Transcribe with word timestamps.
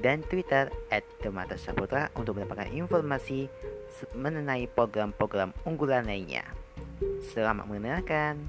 dan 0.00 0.20
Twitter 0.28 0.68
at 0.92 1.04
Demata 1.24 1.56
Saputra 1.56 2.12
untuk 2.16 2.36
mendapatkan 2.36 2.68
informasi 2.72 3.48
mengenai 4.12 4.68
program-program 4.68 5.56
unggulan 5.64 6.04
lainnya. 6.04 6.44
Selamat 7.32 7.64
mendengarkan. 7.68 8.40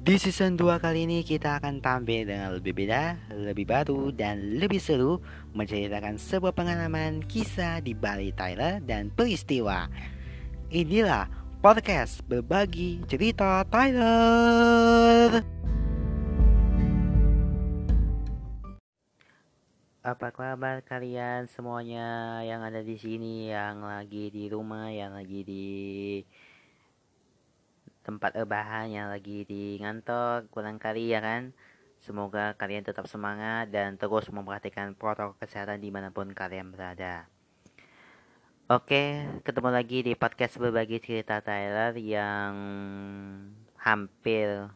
Di 0.00 0.18
season 0.18 0.58
2 0.58 0.82
kali 0.82 1.06
ini 1.06 1.22
kita 1.22 1.62
akan 1.62 1.78
tampil 1.78 2.26
dengan 2.26 2.50
lebih 2.56 2.74
beda, 2.74 3.30
lebih 3.30 3.62
baru, 3.62 4.10
dan 4.10 4.58
lebih 4.58 4.82
seru 4.82 5.22
Menceritakan 5.54 6.18
sebuah 6.18 6.50
pengalaman, 6.50 7.22
kisah 7.30 7.78
di 7.78 7.94
Bali 7.94 8.34
Tyler, 8.34 8.82
dan 8.82 9.14
peristiwa 9.14 9.86
Inilah 10.74 11.39
podcast 11.60 12.24
berbagi 12.24 13.04
cerita 13.04 13.60
Tyler. 13.68 15.44
Apa 20.00 20.32
kabar 20.32 20.80
kalian 20.80 21.44
semuanya 21.52 22.40
yang 22.40 22.64
ada 22.64 22.80
di 22.80 22.96
sini, 22.96 23.52
yang 23.52 23.84
lagi 23.84 24.32
di 24.32 24.48
rumah, 24.48 24.88
yang 24.88 25.12
lagi 25.12 25.44
di 25.44 25.68
tempat 28.08 28.40
rebahan, 28.40 28.88
yang 28.88 29.12
lagi 29.12 29.44
di 29.44 29.76
ngantor, 29.84 30.48
kurang 30.48 30.80
kali 30.80 31.12
ya 31.12 31.20
kan? 31.20 31.52
Semoga 32.00 32.56
kalian 32.56 32.88
tetap 32.88 33.04
semangat 33.04 33.68
dan 33.68 34.00
terus 34.00 34.32
memperhatikan 34.32 34.96
protokol 34.96 35.36
kesehatan 35.36 35.84
di 35.84 35.92
mana 35.92 36.08
pun 36.08 36.32
kalian 36.32 36.72
berada. 36.72 37.28
Oke, 38.70 39.26
ketemu 39.42 39.74
lagi 39.74 39.98
di 40.06 40.14
podcast 40.14 40.54
berbagi 40.54 41.02
cerita 41.02 41.42
Tyler 41.42 41.90
yang 41.98 42.54
hampir 43.74 44.70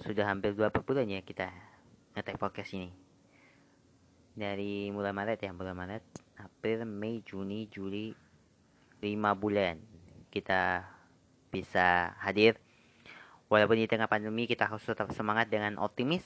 sudah 0.00 0.24
hampir 0.24 0.56
dua 0.56 0.72
bulan 0.72 1.12
ya 1.12 1.20
kita 1.20 1.52
ngetek 2.16 2.40
podcast 2.40 2.72
ini. 2.72 2.88
Dari 4.32 4.88
mulai 4.96 5.12
Maret 5.12 5.44
ya, 5.44 5.52
mulai 5.52 5.76
Maret, 5.76 6.04
April, 6.40 6.88
Mei, 6.88 7.20
Juni, 7.20 7.68
Juli, 7.68 8.16
lima 9.04 9.36
bulan 9.36 9.76
kita 10.32 10.88
bisa 11.52 12.16
hadir. 12.24 12.56
Walaupun 13.52 13.76
di 13.76 13.84
tengah 13.84 14.08
pandemi 14.08 14.48
kita 14.48 14.64
harus 14.64 14.88
tetap 14.88 15.12
semangat 15.12 15.52
dengan 15.52 15.76
optimis 15.76 16.24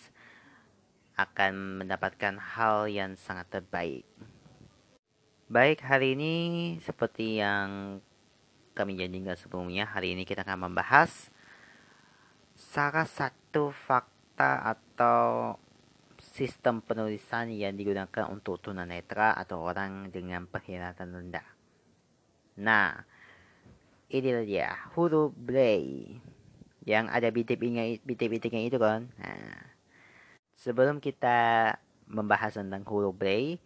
akan 1.19 1.83
mendapatkan 1.83 2.39
hal 2.39 2.87
yang 2.87 3.19
sangat 3.19 3.59
terbaik. 3.59 4.07
Baik, 5.51 5.83
hari 5.83 6.15
ini 6.15 6.35
seperti 6.79 7.43
yang 7.43 7.99
kami 8.71 8.95
janjikan 8.95 9.35
sebelumnya, 9.35 9.83
hari 9.83 10.15
ini 10.15 10.23
kita 10.23 10.47
akan 10.47 10.71
membahas 10.71 11.27
salah 12.55 13.03
satu 13.03 13.75
fakta 13.75 14.63
atau 14.63 15.59
sistem 16.23 16.79
penulisan 16.79 17.51
yang 17.51 17.75
digunakan 17.75 18.31
untuk 18.31 18.63
tunanetra 18.63 19.35
atau 19.35 19.59
orang 19.67 20.15
dengan 20.15 20.47
penglihatan 20.47 21.19
rendah. 21.19 21.43
Nah, 22.63 23.03
ini 24.07 24.47
dia 24.47 24.71
huruf 24.95 25.35
Braille 25.35 26.23
yang 26.87 27.11
ada 27.11 27.27
bintik-bintiknya 27.27 28.63
itu 28.71 28.79
kan. 28.79 29.11
Nah, 29.19 29.67
sebelum 30.55 31.03
kita 31.03 31.75
membahas 32.07 32.55
tentang 32.55 32.87
huruf 32.87 33.19
Braille, 33.19 33.59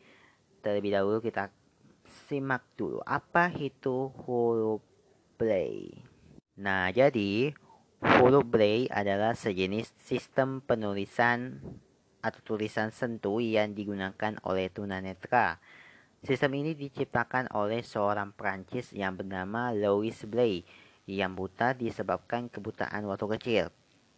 terlebih 0.65 0.97
dahulu 0.97 1.21
kita 1.21 1.53
simak 2.25 2.65
dulu 2.75 3.05
apa 3.05 3.53
itu 3.61 4.09
huruf 4.25 4.81
Braille. 5.37 6.01
Nah, 6.57 6.89
jadi 6.89 7.53
huruf 8.01 8.47
Braille 8.47 8.89
adalah 8.89 9.37
sejenis 9.37 9.93
sistem 10.01 10.65
penulisan 10.65 11.61
atau 12.25 12.41
tulisan 12.41 12.89
sentuh 12.89 13.43
yang 13.45 13.77
digunakan 13.77 14.41
oleh 14.49 14.73
tunanetra. 14.73 15.61
Sistem 16.25 16.57
ini 16.57 16.73
diciptakan 16.73 17.53
oleh 17.53 17.85
seorang 17.85 18.33
Prancis 18.33 18.97
yang 18.97 19.13
bernama 19.13 19.77
Louis 19.77 20.17
Braille 20.25 20.65
yang 21.05 21.37
buta 21.37 21.77
disebabkan 21.77 22.49
kebutaan 22.49 23.05
waktu 23.05 23.27
kecil. 23.37 23.65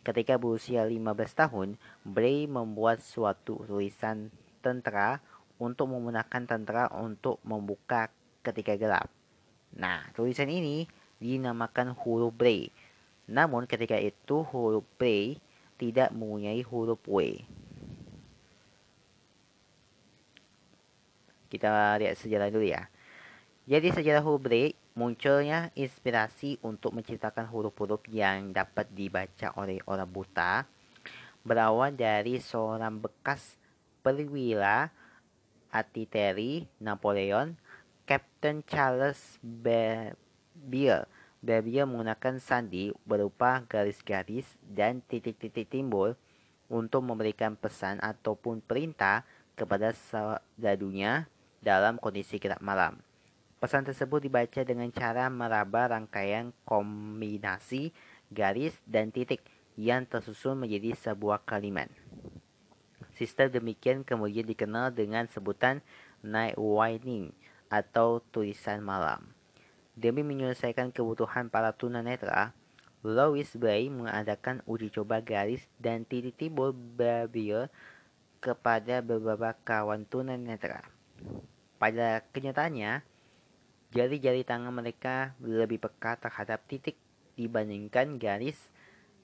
Ketika 0.07 0.39
berusia 0.39 0.87
15 0.87 1.03
tahun, 1.35 1.69
Braille 2.07 2.47
membuat 2.47 3.03
suatu 3.03 3.67
tulisan 3.67 4.31
tentara 4.63 5.19
untuk 5.57 5.89
menggunakan 5.93 6.43
tentara 6.45 6.93
untuk 6.97 7.41
membuka 7.43 8.13
ketika 8.45 8.77
gelap. 8.77 9.09
Nah, 9.77 10.05
tulisan 10.13 10.49
ini 10.49 10.87
dinamakan 11.21 11.97
huruf 11.97 12.33
Braille. 12.33 12.73
Namun 13.27 13.67
ketika 13.67 13.97
itu 13.99 14.45
huruf 14.47 14.85
Braille 14.97 15.41
tidak 15.77 16.13
mempunyai 16.13 16.63
huruf 16.65 17.01
W. 17.09 17.43
Kita 21.47 21.97
lihat 22.01 22.17
sejarah 22.19 22.49
dulu 22.53 22.67
ya. 22.67 22.89
Jadi 23.67 23.91
sejarah 23.93 24.23
huruf 24.23 24.45
Braille 24.45 24.79
munculnya 24.97 25.69
inspirasi 25.77 26.57
untuk 26.65 26.97
menciptakan 26.97 27.45
huruf-huruf 27.53 28.01
yang 28.09 28.57
dapat 28.57 28.89
dibaca 28.97 29.53
oleh 29.61 29.77
orang 29.85 30.09
buta 30.09 30.65
berawal 31.47 31.95
dari 31.95 32.43
seorang 32.43 32.99
bekas 32.99 33.55
perwira 34.03 34.91
arteri 35.77 36.65
Napoleon, 36.81 37.61
Captain 38.09 38.65
Charles 38.65 39.37
Beer. 39.45 40.17
Beer 40.57 41.85
menggunakan 41.85 42.41
sandi 42.41 42.91
berupa 43.05 43.61
garis-garis 43.69 44.49
dan 44.65 45.05
titik-titik 45.05 45.69
timbul 45.69 46.17
untuk 46.73 47.05
memberikan 47.05 47.55
pesan 47.55 48.01
ataupun 48.01 48.65
perintah 48.65 49.23
kepada 49.55 49.93
saudadunya 49.93 51.29
dalam 51.61 52.01
kondisi 52.01 52.41
gelap 52.41 52.59
malam. 52.65 52.99
Pesan 53.57 53.87
tersebut 53.87 54.21
dibaca 54.21 54.61
dengan 54.67 54.91
cara 54.93 55.33
meraba 55.33 55.89
rangkaian 55.89 56.53
kombinasi 56.69 57.95
garis 58.29 58.77
dan 58.85 59.09
titik 59.09 59.41
yang 59.77 60.05
tersusun 60.09 60.61
menjadi 60.61 60.97
sebuah 60.97 61.45
kalimat. 61.45 61.89
Sistem 63.17 63.49
demikian 63.49 64.05
kemudian 64.05 64.45
dikenal 64.45 64.93
dengan 64.93 65.25
sebutan 65.33 65.81
night 66.21 66.55
writing 66.61 67.33
atau 67.73 68.21
tulisan 68.29 68.85
malam. 68.85 69.25
Demi 69.97 70.21
menyelesaikan 70.21 70.93
kebutuhan 70.93 71.49
para 71.49 71.73
tunanetra, 71.73 72.53
Louis 73.01 73.49
Braille 73.57 73.89
mengadakan 73.89 74.61
uji 74.69 74.93
coba 74.93 75.25
garis 75.25 75.65
dan 75.81 76.05
titik 76.05 76.37
timbul 76.37 76.77
Braille 76.77 77.73
kepada 78.45 79.01
beberapa 79.01 79.57
kawan 79.65 80.05
tunanetra. 80.05 80.85
Pada 81.81 82.21
kenyataannya, 82.37 83.01
jari-jari 83.97 84.45
tangan 84.45 84.77
mereka 84.77 85.33
lebih 85.41 85.81
peka 85.81 86.21
terhadap 86.21 86.61
titik 86.69 87.01
dibandingkan 87.41 88.21
garis 88.21 88.61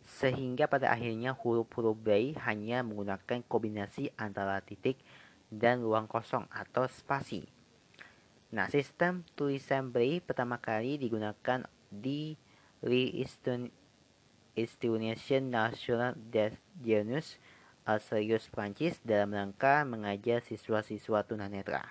sehingga 0.03 0.67
pada 0.67 0.91
akhirnya 0.91 1.33
huruf-huruf 1.33 1.97
Braille 1.97 2.39
hanya 2.43 2.83
menggunakan 2.83 3.43
kombinasi 3.47 4.11
antara 4.19 4.59
titik 4.61 4.99
dan 5.49 5.81
ruang 5.83 6.11
kosong 6.11 6.47
atau 6.51 6.89
spasi. 6.91 7.47
Nah, 8.53 8.69
sistem 8.69 9.25
tulisan 9.33 9.89
Braille 9.89 10.21
pertama 10.21 10.61
kali 10.61 11.01
digunakan 11.01 11.65
di 11.89 12.37
Institution 14.53 15.49
National 15.49 16.13
des 16.19 16.53
Genus 16.83 17.41
Alsacius 17.83 18.47
Prancis 18.53 19.01
dalam 19.03 19.33
rangka 19.35 19.83
mengajar 19.89 20.45
siswa-siswa 20.45 21.25
tunanetra. 21.27 21.83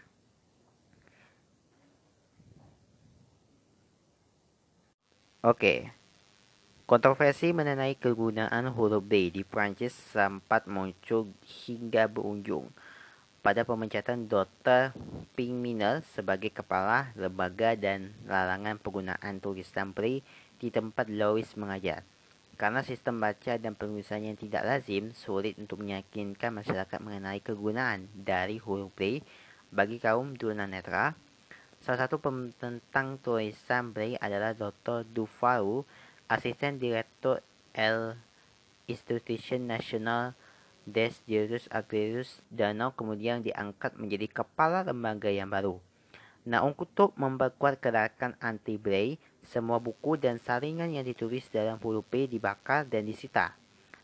Oke, 5.42 5.90
Kontroversi 6.92 7.56
mengenai 7.56 7.96
kegunaan 7.96 8.68
huruf 8.76 9.00
B 9.00 9.32
di 9.32 9.48
Prancis 9.48 9.96
sempat 9.96 10.68
muncul 10.68 11.32
hingga 11.64 12.12
berujung 12.12 12.68
pada 13.40 13.64
pemecatan 13.64 14.28
Dr. 14.28 14.92
Ping 15.32 15.56
Miner 15.56 16.04
sebagai 16.12 16.52
kepala 16.52 17.16
lembaga 17.16 17.80
dan 17.80 18.12
larangan 18.28 18.76
penggunaan 18.76 19.40
tulisan 19.40 19.96
Braille 19.96 20.20
di 20.60 20.68
tempat 20.68 21.08
Louis 21.08 21.48
mengajar. 21.56 22.04
Karena 22.60 22.84
sistem 22.84 23.24
baca 23.24 23.56
dan 23.56 23.72
penulisannya 23.72 24.36
yang 24.36 24.42
tidak 24.44 24.68
lazim, 24.68 25.16
sulit 25.16 25.56
untuk 25.64 25.80
meyakinkan 25.80 26.52
masyarakat 26.52 27.00
mengenai 27.00 27.40
kegunaan 27.40 28.12
dari 28.12 28.60
huruf 28.60 28.92
Braille 29.00 29.24
bagi 29.72 29.96
kaum 29.96 30.36
tunanetra. 30.36 31.16
Salah 31.80 32.04
satu 32.04 32.20
penentang 32.20 33.16
tulisan 33.24 33.96
Braille 33.96 34.20
adalah 34.20 34.52
Dr. 34.52 35.08
Dufaru, 35.08 35.88
asisten 36.32 36.80
direktur 36.80 37.44
L 37.76 38.16
Institution 38.88 39.68
National 39.68 40.32
des 40.88 41.20
Jurus 41.28 41.68
Agrarius 41.68 42.40
Danau 42.48 42.96
kemudian 42.96 43.44
diangkat 43.44 44.00
menjadi 44.00 44.42
kepala 44.42 44.88
lembaga 44.88 45.28
yang 45.28 45.52
baru. 45.52 45.76
Nah, 46.48 46.66
untuk 46.66 47.14
memperkuat 47.20 47.78
gerakan 47.84 48.34
anti-Braille, 48.42 49.22
semua 49.46 49.78
buku 49.78 50.18
dan 50.18 50.42
saringan 50.42 50.90
yang 50.90 51.06
ditulis 51.06 51.46
dalam 51.54 51.78
huruf 51.84 52.08
B 52.10 52.26
dibakar 52.26 52.88
dan 52.88 53.06
disita. 53.06 53.54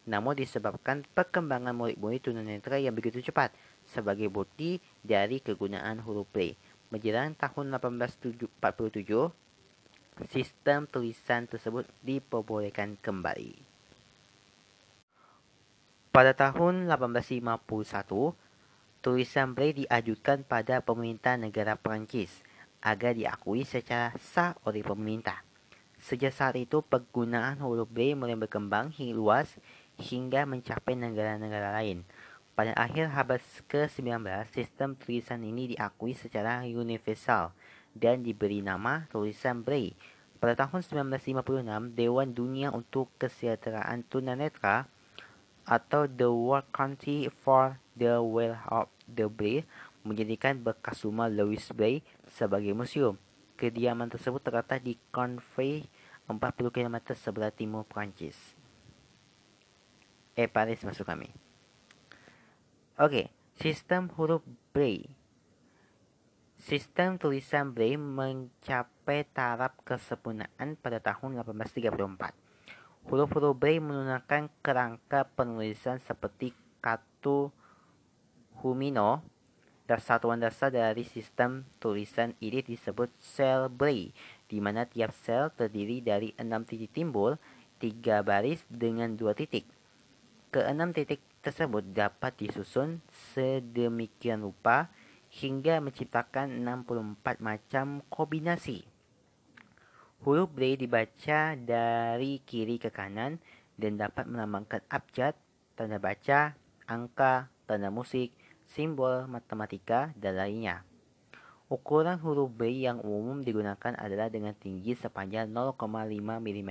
Namun 0.06 0.38
disebabkan 0.38 1.08
perkembangan 1.18 1.74
murid-murid 1.74 2.30
tunanetra 2.30 2.78
yang 2.78 2.94
begitu 2.94 3.26
cepat 3.26 3.56
sebagai 3.90 4.30
bukti 4.30 4.78
dari 5.02 5.42
kegunaan 5.42 6.04
huruf 6.06 6.30
B. 6.30 6.54
Menjelang 6.94 7.34
tahun 7.34 7.74
1847, 7.74 8.54
sistem 10.26 10.90
tulisan 10.90 11.46
tersebut 11.46 11.86
diperbolehkan 12.02 12.98
kembali. 12.98 13.54
Pada 16.10 16.34
tahun 16.34 16.90
1851, 16.90 18.34
tulisan 19.06 19.54
Braille 19.54 19.86
diajukan 19.86 20.42
pada 20.42 20.82
pemerintah 20.82 21.38
negara 21.38 21.78
Perancis 21.78 22.42
agar 22.82 23.14
diakui 23.14 23.62
secara 23.62 24.18
sah 24.18 24.58
oleh 24.66 24.82
pemerintah. 24.82 25.46
Sejak 26.02 26.34
saat 26.34 26.58
itu, 26.58 26.82
penggunaan 26.82 27.62
huruf 27.62 27.90
B 27.90 28.18
mulai 28.18 28.34
berkembang 28.34 28.94
hingga 28.94 29.18
luas 29.18 29.62
hingga 29.98 30.46
mencapai 30.46 30.94
negara-negara 30.94 31.74
lain. 31.74 32.06
Pada 32.58 32.74
akhir 32.74 33.14
abad 33.14 33.42
ke-19, 33.70 34.26
sistem 34.50 34.98
tulisan 34.98 35.46
ini 35.46 35.78
diakui 35.78 36.18
secara 36.18 36.66
universal 36.66 37.54
dan 37.98 38.22
diberi 38.22 38.62
nama 38.62 39.10
tulisan 39.10 39.66
Braille. 39.66 39.98
Pada 40.38 40.54
tahun 40.54 40.86
1956, 40.86 41.98
Dewan 41.98 42.30
Dunia 42.32 42.70
untuk 42.70 43.10
Kesejahteraan 43.18 44.06
Tunanetra 44.06 44.86
atau 45.66 46.06
The 46.06 46.30
World 46.30 46.70
Council 46.70 47.34
for 47.42 47.82
the 47.98 48.22
Well 48.22 48.56
of 48.70 48.88
the 49.10 49.26
Braille 49.26 49.66
menjadikan 50.06 50.62
bekas 50.62 51.04
rumah 51.04 51.28
Louis 51.28 51.60
Braille 51.74 52.06
sebagai 52.30 52.72
museum. 52.72 53.18
Kediaman 53.58 54.14
tersebut 54.14 54.40
terletak 54.40 54.86
di 54.86 54.96
Confrey, 55.10 55.90
40 56.30 56.70
km 56.70 57.18
sebelah 57.18 57.50
timur 57.50 57.84
Prancis. 57.84 58.54
Eh, 60.38 60.46
Paris 60.46 60.86
masuk 60.86 61.10
kami. 61.10 61.34
Oke, 63.02 63.34
sistem 63.58 64.14
huruf 64.14 64.46
Braille. 64.70 65.17
Sistem 66.68 67.16
tulisan 67.16 67.72
Braille 67.72 67.96
mencapai 67.96 69.24
taraf 69.32 69.72
kesempurnaan 69.88 70.76
pada 70.76 71.00
tahun 71.00 71.40
1834. 71.40 71.96
Huruf-huruf 73.08 73.56
Braille 73.56 73.80
menggunakan 73.80 74.52
kerangka 74.60 75.32
penulisan 75.32 75.96
seperti 76.04 76.52
katu 76.84 77.56
humino 78.60 79.24
Satuan 79.88 80.44
dasar 80.44 80.68
dari 80.68 81.08
sistem 81.08 81.64
tulisan 81.80 82.36
ini 82.44 82.60
disebut 82.60 83.16
sel 83.16 83.72
Braille, 83.72 84.12
di 84.52 84.60
mana 84.60 84.84
tiap 84.84 85.16
sel 85.16 85.48
terdiri 85.56 86.04
dari 86.04 86.36
enam 86.36 86.68
titik 86.68 86.92
timbul, 86.92 87.40
tiga 87.80 88.20
baris 88.28 88.68
dengan 88.68 89.16
dua 89.16 89.32
titik. 89.32 89.64
Keenam 90.52 90.92
titik 90.92 91.24
tersebut 91.40 91.96
dapat 91.96 92.36
disusun 92.36 93.00
sedemikian 93.32 94.44
rupa 94.44 94.92
hingga 95.38 95.78
menciptakan 95.78 96.66
64 96.66 97.38
macam 97.46 98.02
kombinasi. 98.10 98.82
Huruf 100.26 100.50
Braille 100.50 100.82
dibaca 100.82 101.54
dari 101.54 102.42
kiri 102.42 102.82
ke 102.82 102.90
kanan 102.90 103.38
dan 103.78 104.02
dapat 104.02 104.26
melambangkan 104.26 104.82
abjad, 104.90 105.38
tanda 105.78 106.02
baca, 106.02 106.58
angka, 106.90 107.54
tanda 107.70 107.94
musik, 107.94 108.34
simbol 108.66 109.30
matematika, 109.30 110.10
dan 110.18 110.42
lainnya. 110.42 110.82
Ukuran 111.70 112.18
huruf 112.18 112.50
B 112.50 112.82
yang 112.82 113.04
umum 113.06 113.46
digunakan 113.46 113.94
adalah 113.94 114.34
dengan 114.34 114.58
tinggi 114.58 114.98
sepanjang 114.98 115.54
0,5 115.54 115.78
mm, 116.42 116.70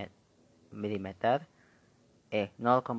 eh 2.34 2.48
0,5 2.58 2.96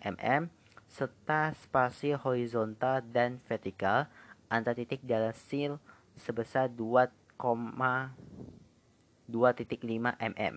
mm 0.00 0.42
serta 0.90 1.54
spasi 1.54 2.18
horizontal 2.18 3.02
dan 3.14 3.38
vertikal 3.46 4.10
antara 4.50 4.76
titik 4.76 5.00
dalam 5.06 5.32
sil 5.32 5.78
sebesar 6.18 6.68
2,2,5 6.68 7.38
mm. 9.30 10.54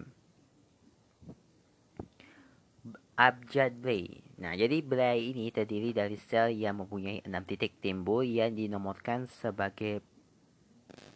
Abjad 3.13 3.77
Braille 3.77 4.23
Nah, 4.43 4.59
jadi 4.59 4.83
belai 4.83 5.31
ini 5.31 5.53
terdiri 5.55 5.95
dari 5.95 6.19
sel 6.19 6.51
yang 6.51 6.83
mempunyai 6.83 7.23
enam 7.23 7.47
titik 7.47 7.79
timbul 7.79 8.27
yang 8.27 8.51
dinomorkan 8.51 9.23
sebagai 9.29 10.03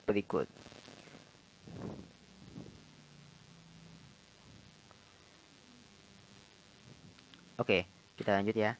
berikut. 0.07 0.47
Oke, 7.59 7.83
kita 8.15 8.37
lanjut 8.37 8.55
ya. 8.55 8.79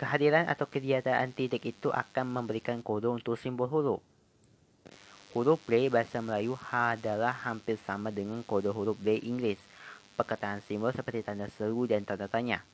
Kehadiran 0.00 0.48
atau 0.48 0.64
kegiatan 0.64 1.28
titik 1.36 1.60
itu 1.68 1.92
akan 1.92 2.24
memberikan 2.24 2.80
kode 2.80 3.12
untuk 3.12 3.36
simbol 3.36 3.68
huruf. 3.68 4.00
Huruf 5.36 5.60
B 5.68 5.92
bahasa 5.92 6.24
Melayu 6.24 6.56
adalah 6.72 7.36
hampir 7.44 7.76
sama 7.84 8.08
dengan 8.08 8.40
kode 8.40 8.72
huruf 8.72 8.96
B 8.96 9.20
Inggris. 9.20 9.60
Perkataan 10.16 10.64
simbol 10.64 10.96
seperti 10.96 11.20
tanda 11.20 11.52
seru 11.52 11.84
dan 11.84 12.08
tanda 12.08 12.32
tanya. 12.32 12.64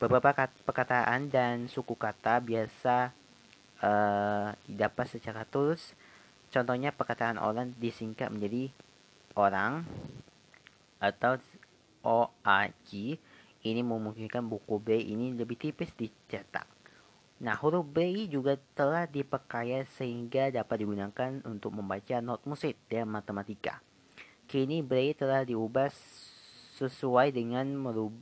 Beberapa 0.00 0.48
perkataan 0.64 1.28
dan 1.28 1.68
suku 1.68 1.92
kata 1.92 2.40
biasa 2.40 3.12
uh, 3.84 4.56
didapat 4.64 5.06
secara 5.12 5.44
tulus. 5.44 5.92
Contohnya 6.48 6.88
perkataan 6.88 7.36
orang 7.36 7.76
disingkat 7.76 8.32
menjadi 8.32 8.72
orang 9.36 9.84
atau 10.98 11.36
OAG. 12.00 13.20
Ini 13.62 13.82
memungkinkan 13.86 14.42
buku 14.42 14.82
B 14.82 14.98
ini 14.98 15.30
lebih 15.38 15.54
tipis 15.54 15.94
dicetak. 15.94 16.66
Nah, 17.42 17.58
huruf 17.58 17.86
B 17.86 18.26
juga 18.30 18.54
telah 18.74 19.06
diperkaya 19.06 19.82
sehingga 19.98 20.50
dapat 20.50 20.82
digunakan 20.82 21.42
untuk 21.46 21.74
membaca 21.74 22.22
not 22.22 22.42
musik 22.46 22.78
dan 22.86 23.10
matematika. 23.10 23.82
Kini 24.46 24.82
Braille 24.82 25.14
telah 25.14 25.42
diubah 25.42 25.90
sesuai 26.78 27.34
dengan 27.34 27.66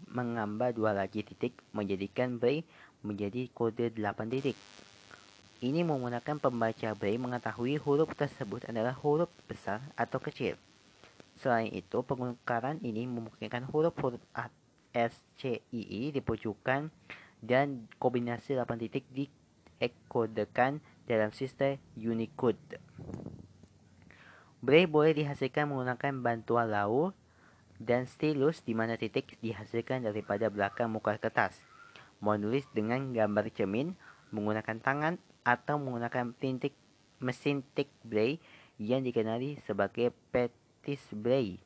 menambah 0.09 0.76
dua 0.76 0.92
lagi 0.92 1.25
titik 1.25 1.56
menjadikan 1.73 2.37
Braille 2.37 2.64
menjadi 3.00 3.49
kode 3.52 3.97
8 3.97 4.28
titik. 4.28 4.56
Ini 5.61 5.85
menggunakan 5.85 6.40
pembaca 6.40 6.88
Braille 6.97 7.20
mengetahui 7.20 7.76
huruf 7.80 8.16
tersebut 8.16 8.64
adalah 8.68 8.97
huruf 8.97 9.28
besar 9.44 9.85
atau 9.97 10.16
kecil. 10.16 10.56
Selain 11.40 11.68
itu, 11.73 12.00
pengukaran 12.04 12.80
ini 12.85 13.04
memungkinkan 13.09 13.68
huruf-huruf 13.68 14.20
C, 14.92 15.62
I, 15.70 15.82
I 15.87 16.02
dipujukan 16.11 16.90
dan 17.40 17.88
kombinasi 17.97 18.59
8 18.59 18.82
titik 18.82 19.06
diekodekan 19.14 20.82
dalam 21.06 21.30
sistem 21.32 21.80
Unicode. 21.97 22.78
Braille 24.61 24.90
boleh 24.90 25.16
dihasilkan 25.16 25.73
menggunakan 25.73 26.20
bantuan 26.20 26.68
laur 26.68 27.16
dan 27.80 28.04
stylus 28.04 28.61
di 28.61 28.76
mana 28.76 29.00
titik 29.00 29.40
dihasilkan 29.40 30.04
daripada 30.04 30.52
belakang 30.52 30.92
muka 30.92 31.16
kertas. 31.16 31.56
Menulis 32.20 32.68
dengan 32.76 33.16
gambar 33.16 33.49
cermin, 33.56 33.97
menggunakan 34.28 34.76
tangan 34.85 35.14
atau 35.49 35.80
menggunakan 35.80 36.37
tintik 36.37 36.76
mesin 37.25 37.64
tik 37.73 37.88
braille 38.04 38.37
yang 38.76 39.00
dikenali 39.00 39.56
sebagai 39.64 40.12
petis 40.28 41.00
braille. 41.16 41.61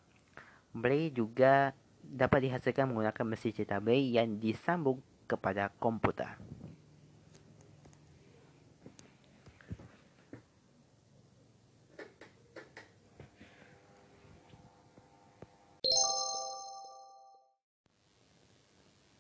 Braille 0.71 1.11
juga 1.11 1.75
dapat 2.13 2.51
dihasilkan 2.51 2.93
menggunakan 2.93 3.25
mesin 3.25 3.57
cetak 3.57 3.81
braille 3.81 4.17
yang 4.21 4.37
disambung 4.37 5.01
kepada 5.25 5.73
komputer. 5.81 6.37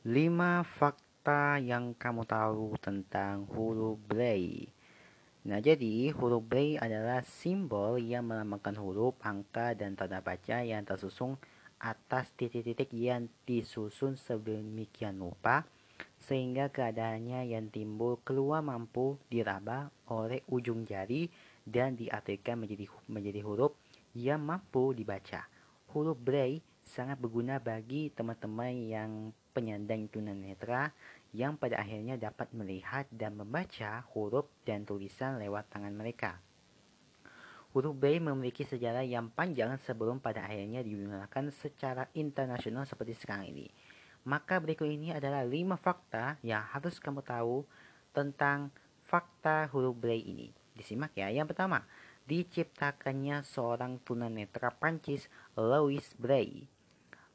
Lima 0.05 0.61
fakta 0.61 1.57
yang 1.57 1.97
kamu 1.97 2.29
tahu 2.29 2.76
tentang 2.76 3.49
huruf 3.57 3.97
Braille. 4.05 4.69
Nah, 5.49 5.64
jadi 5.64 6.12
huruf 6.12 6.45
Braille 6.45 6.76
adalah 6.76 7.25
simbol 7.25 7.97
yang 7.97 8.29
melambangkan 8.29 8.76
huruf, 8.76 9.17
angka, 9.25 9.73
dan 9.73 9.97
tanda 9.97 10.21
baca 10.21 10.61
yang 10.61 10.85
tersusun 10.85 11.41
atas 11.85 12.33
titik-titik 12.33 12.88
yang 12.97 13.29
disusun 13.45 14.17
sedemikian 14.17 15.21
rupa 15.21 15.69
sehingga 16.17 16.73
keadaannya 16.73 17.53
yang 17.53 17.69
timbul 17.69 18.17
keluar 18.25 18.64
mampu 18.64 19.21
diraba 19.29 19.93
oleh 20.09 20.41
ujung 20.49 20.88
jari 20.88 21.29
dan 21.69 22.00
diartikan 22.00 22.64
menjadi 22.64 22.88
menjadi 23.12 23.45
huruf 23.45 23.76
yang 24.17 24.41
mampu 24.41 24.97
dibaca. 24.97 25.45
Huruf 25.93 26.17
Braille 26.17 26.64
sangat 26.85 27.21
berguna 27.21 27.61
bagi 27.61 28.09
teman-teman 28.12 28.73
yang 28.88 29.11
penyandang 29.53 30.09
tunanetra 30.09 30.91
yang 31.37 31.61
pada 31.61 31.83
akhirnya 31.83 32.17
dapat 32.17 32.49
melihat 32.57 33.05
dan 33.12 33.37
membaca 33.37 34.07
huruf 34.17 34.49
dan 34.64 34.88
tulisan 34.88 35.37
lewat 35.37 35.69
tangan 35.69 35.93
mereka. 35.93 36.41
Huruf 37.75 37.99
Braille 37.99 38.23
memiliki 38.23 38.62
sejarah 38.62 39.02
yang 39.02 39.35
panjang 39.35 39.75
sebelum 39.83 40.23
pada 40.23 40.47
akhirnya 40.47 40.78
digunakan 40.87 41.50
secara 41.50 42.07
internasional 42.14 42.87
seperti 42.87 43.19
sekarang 43.19 43.50
ini. 43.50 43.66
Maka 44.31 44.62
berikut 44.62 44.87
ini 44.87 45.11
adalah 45.11 45.43
5 45.43 45.75
fakta 45.75 46.38
yang 46.47 46.62
harus 46.71 47.02
kamu 47.02 47.26
tahu 47.26 47.66
tentang 48.14 48.71
fakta 49.02 49.66
huruf 49.75 49.99
Braille 49.99 50.23
ini. 50.23 50.47
Disimak 50.78 51.19
ya. 51.19 51.35
Yang 51.35 51.50
pertama, 51.50 51.83
diciptakannya 52.31 53.43
seorang 53.43 53.99
tunanetra 54.07 54.71
Prancis, 54.71 55.26
Louis 55.59 56.07
Braille. 56.14 56.71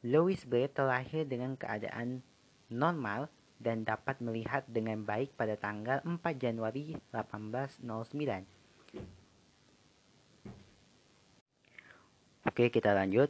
Louis 0.07 0.39
Braille 0.47 0.71
terlahir 0.71 1.27
dengan 1.27 1.59
keadaan 1.59 2.23
normal 2.71 3.27
dan 3.59 3.83
dapat 3.83 4.23
melihat 4.23 4.63
dengan 4.71 5.03
baik 5.03 5.35
pada 5.35 5.59
tanggal 5.59 5.99
4 6.07 6.15
Januari 6.39 6.95
1809. 7.11 8.58
Oke, 12.49 12.73
kita 12.73 12.97
lanjut. 12.97 13.29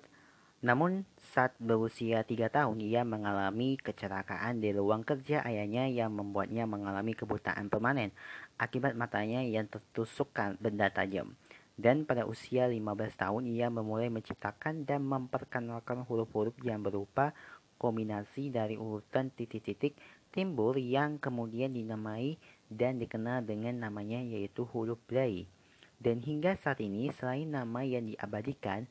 Namun, 0.64 1.04
saat 1.20 1.52
berusia 1.60 2.24
tiga 2.24 2.48
tahun, 2.48 2.80
ia 2.80 3.04
mengalami 3.04 3.76
kecelakaan 3.76 4.64
di 4.64 4.72
ruang 4.72 5.04
kerja 5.04 5.44
ayahnya 5.44 5.92
yang 5.92 6.16
membuatnya 6.16 6.64
mengalami 6.64 7.12
kebutaan 7.20 7.68
permanen 7.68 8.16
akibat 8.56 8.96
matanya 8.96 9.44
yang 9.44 9.68
tertusuk 9.68 10.32
benda 10.64 10.88
tajam. 10.88 11.36
Dan 11.76 12.08
pada 12.08 12.24
usia 12.24 12.72
15 12.72 12.80
tahun 13.20 13.44
ia 13.52 13.68
memulai 13.68 14.08
menciptakan 14.08 14.88
dan 14.88 15.04
memperkenalkan 15.04 16.08
huruf-huruf 16.08 16.56
yang 16.64 16.80
berupa 16.80 17.36
kombinasi 17.76 18.56
dari 18.56 18.80
urutan 18.80 19.36
titik-titik 19.36 20.00
timbul 20.32 20.80
yang 20.80 21.20
kemudian 21.20 21.76
dinamai 21.76 22.40
dan 22.72 23.04
dikenal 23.04 23.44
dengan 23.44 23.84
namanya 23.84 24.24
yaitu 24.24 24.64
huruf 24.64 25.00
Braille. 25.12 25.52
Dan 26.00 26.24
hingga 26.24 26.56
saat 26.56 26.80
ini 26.80 27.12
selain 27.12 27.52
nama 27.52 27.84
yang 27.84 28.08
diabadikan, 28.08 28.88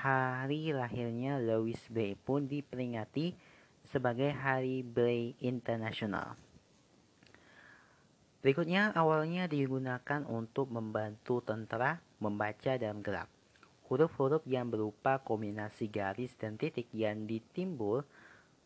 hari 0.00 0.72
lahirnya 0.72 1.36
Louis 1.36 1.76
Braille 1.92 2.16
pun 2.16 2.48
diperingati 2.48 3.36
sebagai 3.84 4.32
Hari 4.32 4.80
Braille 4.80 5.36
Internasional. 5.44 6.40
Berikutnya 8.40 8.96
awalnya 8.96 9.44
digunakan 9.44 10.24
untuk 10.24 10.72
membantu 10.72 11.44
tentara 11.44 12.00
membaca 12.16 12.80
dalam 12.80 13.04
gelap. 13.04 13.28
Huruf-huruf 13.92 14.40
yang 14.48 14.72
berupa 14.72 15.20
kombinasi 15.20 15.92
garis 15.92 16.32
dan 16.40 16.56
titik 16.56 16.88
yang 16.96 17.28
ditimbul 17.28 18.08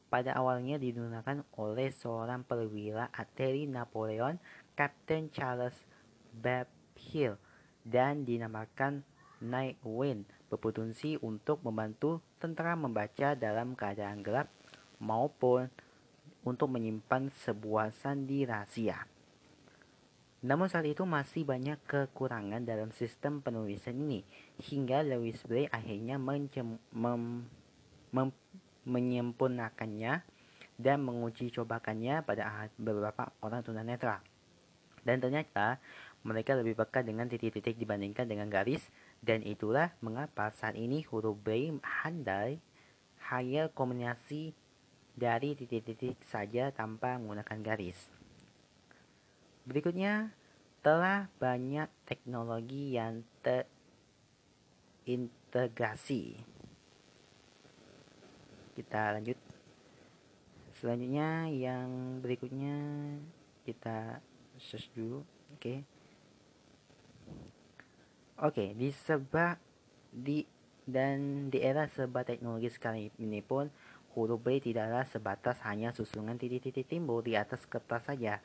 pada 0.07 0.39
awalnya 0.39 0.79
digunakan 0.79 1.43
oleh 1.59 1.91
seorang 1.91 2.47
perwira 2.47 3.11
arteri 3.11 3.67
Napoleon, 3.67 4.39
Captain 4.79 5.27
Charles 5.35 5.75
Hill, 6.95 7.35
dan 7.83 8.23
dinamakan 8.23 9.03
Night 9.43 9.83
Wind 9.83 10.34
berpotensi 10.55 11.19
untuk 11.19 11.59
membantu 11.67 12.23
tentara 12.39 12.79
membaca 12.79 13.35
dalam 13.35 13.75
keadaan 13.75 14.23
gelap 14.23 14.47
maupun 15.03 15.67
untuk 16.47 16.71
menyimpan 16.71 17.35
sebuah 17.43 17.91
sandi 17.91 18.47
rahasia. 18.47 19.11
Namun 20.45 20.69
saat 20.69 20.85
itu 20.85 21.09
masih 21.09 21.49
banyak 21.49 21.81
kekurangan 21.89 22.63
dalam 22.69 22.93
sistem 22.93 23.41
penulisan 23.41 23.97
ini, 23.97 24.21
hingga 24.61 25.01
Louis 25.01 25.41
Braille 25.49 25.73
akhirnya 25.73 26.21
mem 26.21 26.53
mem 28.13 28.29
menyempurnakannya 28.85 30.21
dan 30.77 30.99
menguji 31.01 31.49
cobakannya 31.49 32.21
pada 32.29 32.69
beberapa 32.77 33.33
orang 33.41 33.65
tunanetra. 33.65 34.21
Dan 35.01 35.25
ternyata 35.25 35.81
mereka 36.21 36.53
lebih 36.57 36.77
peka 36.77 37.01
dengan 37.01 37.25
titik-titik 37.25 37.81
dibandingkan 37.81 38.29
dengan 38.29 38.53
garis, 38.53 38.85
dan 39.25 39.41
itulah 39.41 39.97
mengapa 40.05 40.53
saat 40.53 40.77
ini 40.77 41.01
huruf 41.09 41.41
Braille 41.41 41.81
handai 41.81 42.61
hanya 43.33 43.73
kombinasi 43.73 44.53
dari 45.17 45.57
titik-titik 45.57 46.21
saja 46.29 46.69
tanpa 46.69 47.17
menggunakan 47.17 47.65
garis. 47.65 48.13
Berikutnya, 49.65 50.29
telah 50.85 51.33
banyak 51.41 51.89
teknologi 52.05 52.93
yang 52.93 53.25
terintegrasi. 53.41 56.37
Kita 58.77 59.17
lanjut. 59.17 59.41
Selanjutnya 60.77 61.49
yang 61.49 62.21
berikutnya 62.21 62.77
kita 63.65 64.21
search 64.61 64.93
dulu, 64.93 65.25
oke. 65.57 65.65
Okay. 65.65 65.94
Oke, 68.35 68.51
okay, 68.51 68.69
di 68.75 68.91
sebab 68.91 69.55
di 70.11 70.43
dan 70.85 71.49
di 71.49 71.63
era 71.63 71.87
serba 71.87 72.27
teknologi 72.27 72.69
sekali 72.69 73.09
ini 73.23 73.41
pun 73.41 73.71
huruf 74.15 74.43
B 74.43 74.61
tidaklah 74.61 75.07
sebatas 75.09 75.63
hanya 75.65 75.95
susunan 75.97 76.37
titik-titik 76.37 76.87
timbul 76.87 77.25
di 77.25 77.39
atas 77.39 77.65
kertas 77.65 78.11
saja 78.11 78.43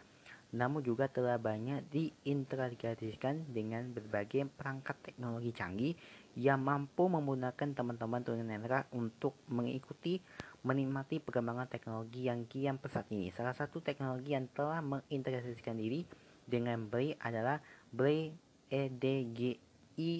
namun 0.49 0.81
juga 0.81 1.05
telah 1.05 1.37
banyak 1.37 1.85
diintegrasikan 1.93 3.53
dengan 3.53 3.85
berbagai 3.93 4.49
perangkat 4.57 4.97
teknologi 5.05 5.53
canggih 5.53 5.93
yang 6.33 6.65
mampu 6.65 7.05
memudahkan 7.05 7.77
teman-teman 7.77 8.25
tunanetra 8.25 8.89
untuk 8.89 9.37
mengikuti 9.45 10.17
menikmati 10.65 11.21
perkembangan 11.21 11.69
teknologi 11.69 12.25
yang 12.25 12.49
kian 12.49 12.81
pesat 12.81 13.05
ini. 13.13 13.29
Salah 13.29 13.53
satu 13.53 13.77
teknologi 13.85 14.33
yang 14.33 14.49
telah 14.49 14.81
mengintegrasikan 14.81 15.77
diri 15.77 16.01
dengan 16.49 16.81
Braille 16.89 17.19
adalah 17.21 17.61
Braille 17.93 18.33
EDGI 18.73 19.68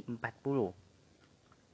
40. 0.05 0.19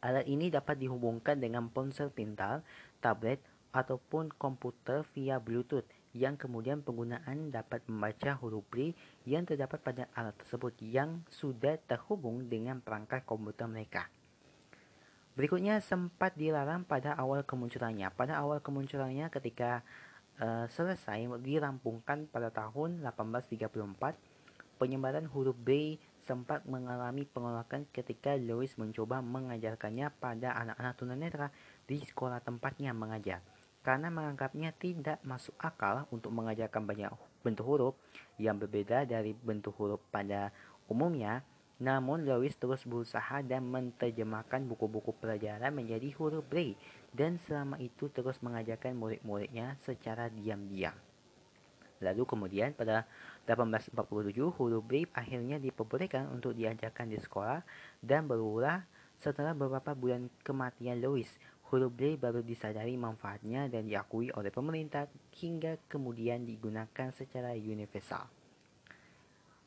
Alat 0.06 0.26
ini 0.30 0.54
dapat 0.54 0.78
dihubungkan 0.78 1.42
dengan 1.42 1.66
ponsel 1.74 2.14
pintar, 2.14 2.62
tablet, 3.02 3.42
ataupun 3.76 4.32
komputer 4.40 5.04
via 5.12 5.36
Bluetooth 5.42 5.84
yang 6.16 6.40
kemudian 6.40 6.80
penggunaan 6.80 7.52
dapat 7.52 7.84
membaca 7.92 8.40
huruf 8.40 8.64
Braille 8.72 8.96
yang 9.28 9.44
terdapat 9.44 9.84
pada 9.84 10.08
alat 10.16 10.32
tersebut 10.40 10.72
yang 10.80 11.20
sudah 11.28 11.76
terhubung 11.84 12.48
dengan 12.48 12.80
perangkat 12.80 13.28
komputer 13.28 13.68
mereka. 13.68 14.08
Berikutnya 15.36 15.84
sempat 15.84 16.32
dilarang 16.40 16.88
pada 16.88 17.12
awal 17.20 17.44
kemunculannya. 17.44 18.08
Pada 18.16 18.40
awal 18.40 18.64
kemunculannya 18.64 19.28
ketika 19.28 19.84
uh, 20.40 20.64
selesai 20.72 21.28
dirampungkan 21.44 22.32
pada 22.32 22.48
tahun 22.48 23.04
1834, 23.04 24.16
penyebaran 24.80 25.28
huruf 25.28 25.60
Braille 25.60 26.00
sempat 26.26 26.66
mengalami 26.66 27.24
penolakan 27.30 27.86
ketika 27.94 28.34
Louis 28.36 28.74
mencoba 28.82 29.22
mengajarkannya 29.22 30.10
pada 30.18 30.58
anak-anak 30.58 30.94
tunanetra 30.98 31.48
di 31.86 32.02
sekolah 32.02 32.42
tempatnya 32.42 32.92
mengajar 32.92 33.46
karena 33.86 34.10
menganggapnya 34.10 34.74
tidak 34.74 35.22
masuk 35.22 35.54
akal 35.62 36.10
untuk 36.10 36.34
mengajarkan 36.34 36.90
banyak 36.90 37.14
bentuk 37.46 37.70
huruf 37.70 37.94
yang 38.42 38.58
berbeda 38.58 39.06
dari 39.06 39.38
bentuk 39.38 39.78
huruf 39.78 40.02
pada 40.10 40.50
umumnya. 40.90 41.46
Namun 41.76 42.26
Lewis 42.26 42.58
terus 42.58 42.82
berusaha 42.88 43.46
dan 43.46 43.68
menerjemahkan 43.68 44.66
buku-buku 44.66 45.14
pelajaran 45.22 45.70
menjadi 45.76 46.10
huruf 46.18 46.42
Braille 46.50 46.80
dan 47.14 47.38
selama 47.46 47.78
itu 47.78 48.10
terus 48.10 48.42
mengajarkan 48.42 48.98
murid-muridnya 48.98 49.78
secara 49.84 50.32
diam-diam. 50.32 50.96
Lalu 52.04 52.28
kemudian 52.28 52.76
pada 52.76 53.08
1847 53.48 53.96
huruf 54.60 54.84
Braille 54.84 55.12
akhirnya 55.16 55.62
diperbolehkan 55.62 56.28
untuk 56.34 56.58
diajarkan 56.58 57.08
di 57.08 57.20
sekolah 57.22 57.64
dan 58.04 58.28
berulah 58.28 58.84
setelah 59.16 59.56
beberapa 59.56 59.96
bulan 59.96 60.28
kematian 60.44 61.00
Louis 61.00 61.30
huruf 61.72 61.92
Braille 61.92 62.20
baru 62.20 62.46
disadari 62.46 62.94
manfaatnya 62.96 63.72
dan 63.72 63.90
diakui 63.90 64.30
oleh 64.36 64.54
pemerintah 64.54 65.10
hingga 65.40 65.82
kemudian 65.90 66.46
digunakan 66.46 67.10
secara 67.16 67.58
universal. 67.58 68.30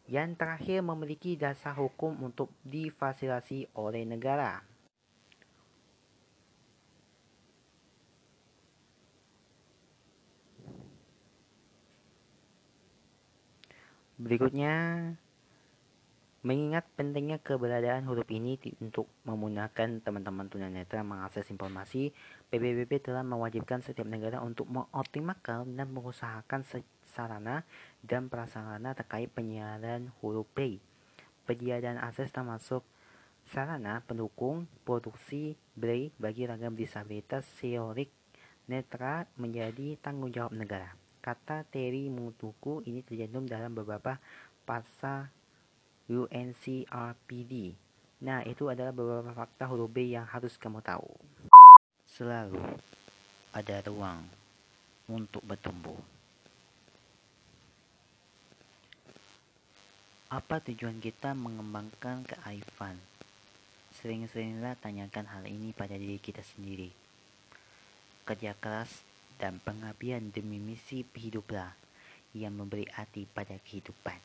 Yang 0.08 0.40
terakhir 0.40 0.80
memiliki 0.80 1.36
dasar 1.36 1.76
hukum 1.76 2.16
untuk 2.24 2.48
difasilitasi 2.64 3.76
oleh 3.76 4.08
negara. 4.08 4.64
Berikutnya 14.18 14.74
Mengingat 16.38 16.86
pentingnya 16.94 17.42
keberadaan 17.42 18.06
huruf 18.06 18.30
ini 18.30 18.54
untuk 18.78 19.10
memudahkan 19.26 20.06
teman-teman 20.06 20.46
tunanetra 20.46 21.02
mengakses 21.02 21.50
informasi, 21.50 22.14
PBB 22.46 23.02
telah 23.02 23.26
mewajibkan 23.26 23.82
setiap 23.82 24.06
negara 24.06 24.38
untuk 24.38 24.70
mengoptimalkan 24.70 25.66
dan 25.74 25.90
mengusahakan 25.90 26.62
sarana 27.02 27.66
dan 28.06 28.30
prasarana 28.30 28.94
terkait 28.94 29.34
penyiaran 29.34 30.14
huruf 30.22 30.46
Braille. 30.54 30.78
Penyediaan 31.42 31.98
akses 31.98 32.30
termasuk 32.30 32.86
sarana 33.50 34.06
pendukung 34.06 34.70
produksi 34.86 35.58
Braille 35.74 36.14
bagi 36.22 36.46
ragam 36.46 36.78
disabilitas 36.78 37.50
seorik 37.58 38.14
netra 38.70 39.26
menjadi 39.34 39.98
tanggung 39.98 40.30
jawab 40.30 40.54
negara. 40.54 41.07
Kata 41.18 41.66
Terry 41.66 42.06
Mutuku 42.08 42.86
ini 42.86 43.02
terjadi 43.02 43.42
dalam 43.44 43.74
beberapa 43.74 44.16
pasal 44.62 45.28
UNCRPD. 46.08 47.76
Nah, 48.24 48.42
itu 48.42 48.66
adalah 48.66 48.90
beberapa 48.90 49.30
fakta 49.30 49.70
huruf 49.70 49.92
B 49.92 50.10
yang 50.16 50.26
harus 50.26 50.58
kamu 50.58 50.82
tahu. 50.82 51.10
Selalu 52.08 52.64
ada 53.54 53.76
ruang 53.86 54.24
untuk 55.06 55.44
bertumbuh. 55.46 55.96
Apa 60.28 60.60
tujuan 60.60 61.00
kita 61.00 61.32
mengembangkan 61.32 62.20
kearifan? 62.28 63.00
Sering-seringlah 63.96 64.76
tanyakan 64.76 65.24
hal 65.24 65.44
ini 65.48 65.72
pada 65.72 65.96
diri 65.96 66.20
kita 66.20 66.44
sendiri. 66.44 66.92
Kerja 68.28 68.52
keras 68.52 69.00
dan 69.38 69.62
pengabdian 69.62 70.34
demi 70.34 70.58
misi 70.58 71.06
hiduplah 71.06 71.72
yang 72.34 72.52
memberi 72.58 72.84
arti 72.98 73.24
pada 73.24 73.54
kehidupan. 73.56 74.18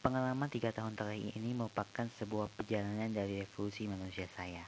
Pengalaman 0.00 0.48
tiga 0.48 0.72
tahun 0.72 0.96
terakhir 0.96 1.36
ini 1.36 1.52
merupakan 1.52 2.08
sebuah 2.16 2.48
perjalanan 2.56 3.12
dari 3.12 3.44
revolusi 3.44 3.84
manusia 3.84 4.24
saya. 4.32 4.64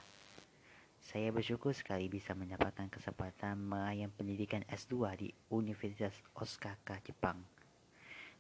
Saya 1.09 1.33
bersyukur 1.33 1.73
sekali 1.73 2.09
bisa 2.09 2.37
mendapatkan 2.37 2.89
kesempatan 2.93 3.57
meraih 3.57 4.09
pendidikan 4.13 4.61
S2 4.69 4.93
di 5.17 5.29
Universitas 5.49 6.13
Osaka, 6.37 7.01
Jepang. 7.05 7.41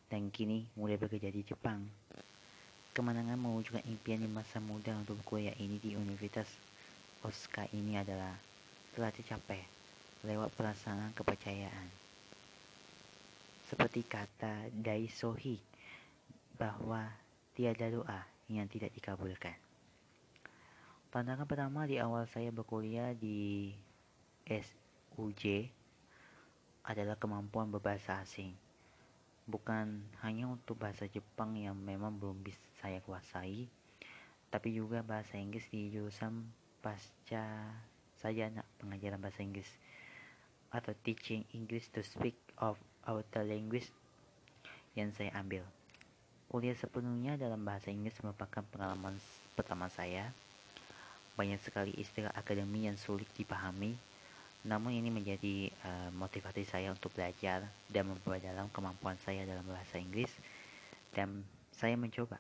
Dan 0.09 0.29
kini 0.29 0.69
mulai 0.77 1.01
bekerja 1.01 1.33
di 1.33 1.41
Jepang. 1.45 1.81
Kemenangan 2.93 3.41
mewujudkan 3.41 3.85
impian 3.89 4.21
di 4.21 4.29
masa 4.29 4.61
muda 4.61 4.93
untuk 4.93 5.17
kuliah 5.25 5.57
ini 5.57 5.81
di 5.81 5.97
Universitas 5.97 6.49
Osaka 7.25 7.65
ini 7.73 7.97
adalah 7.97 8.37
telah 8.93 9.09
dicapai 9.09 9.65
lewat 10.23 10.53
perasaan 10.53 11.17
kepercayaan. 11.17 11.89
Seperti 13.67 14.05
kata 14.05 14.69
Daisohi 14.69 15.57
bahwa 16.61 17.09
tiada 17.57 17.89
doa 17.89 18.21
yang 18.53 18.69
tidak 18.69 18.93
dikabulkan. 18.93 19.57
Tantangan 21.09 21.49
pertama 21.49 21.89
di 21.89 21.97
awal 21.97 22.29
saya 22.29 22.53
berkuliah 22.53 23.17
di 23.17 23.73
SUJ 24.45 25.73
adalah 26.85 27.17
kemampuan 27.17 27.73
berbahasa 27.73 28.21
asing. 28.21 28.53
Bukan 29.49 30.05
hanya 30.21 30.49
untuk 30.53 30.77
bahasa 30.81 31.09
Jepang 31.09 31.57
yang 31.57 31.75
memang 31.75 32.13
belum 32.17 32.45
bisa 32.45 32.61
saya 32.81 33.01
kuasai, 33.01 33.67
tapi 34.53 34.69
juga 34.77 35.01
bahasa 35.01 35.41
Inggris 35.41 35.65
di 35.73 35.89
jurusan 35.89 36.45
pasca 36.85 37.73
saya 38.23 38.49
nak 38.55 38.65
pengajaran 38.79 39.19
bahasa 39.19 39.43
Inggris 39.43 39.67
atau 40.71 40.95
teaching 41.03 41.43
English 41.53 41.91
to 41.91 42.01
speak 42.07 42.39
of 42.57 42.79
outer 43.05 43.43
language 43.43 43.91
yang 44.95 45.11
saya 45.13 45.35
ambil. 45.35 45.67
Kuliah 46.47 46.77
sepenuhnya 46.79 47.35
dalam 47.35 47.61
bahasa 47.67 47.91
Inggris 47.91 48.17
merupakan 48.23 48.63
pengalaman 48.71 49.19
pertama 49.59 49.91
saya. 49.91 50.31
Banyak 51.35 51.61
sekali 51.65 51.97
istilah 51.97 52.31
akademi 52.37 52.85
yang 52.85 52.97
sulit 53.01 53.25
dipahami, 53.33 53.97
namun 54.63 54.93
ini 54.93 55.09
menjadi 55.09 55.73
uh, 55.83 56.11
motivasi 56.13 56.69
saya 56.69 56.93
untuk 56.93 57.11
belajar 57.17 57.65
dan 57.89 58.05
memperdalam 58.05 58.69
kemampuan 58.69 59.17
saya 59.25 59.49
dalam 59.49 59.65
bahasa 59.65 59.97
Inggris. 59.97 60.31
Dan 61.11 61.41
saya 61.73 61.97
mencoba 61.97 62.37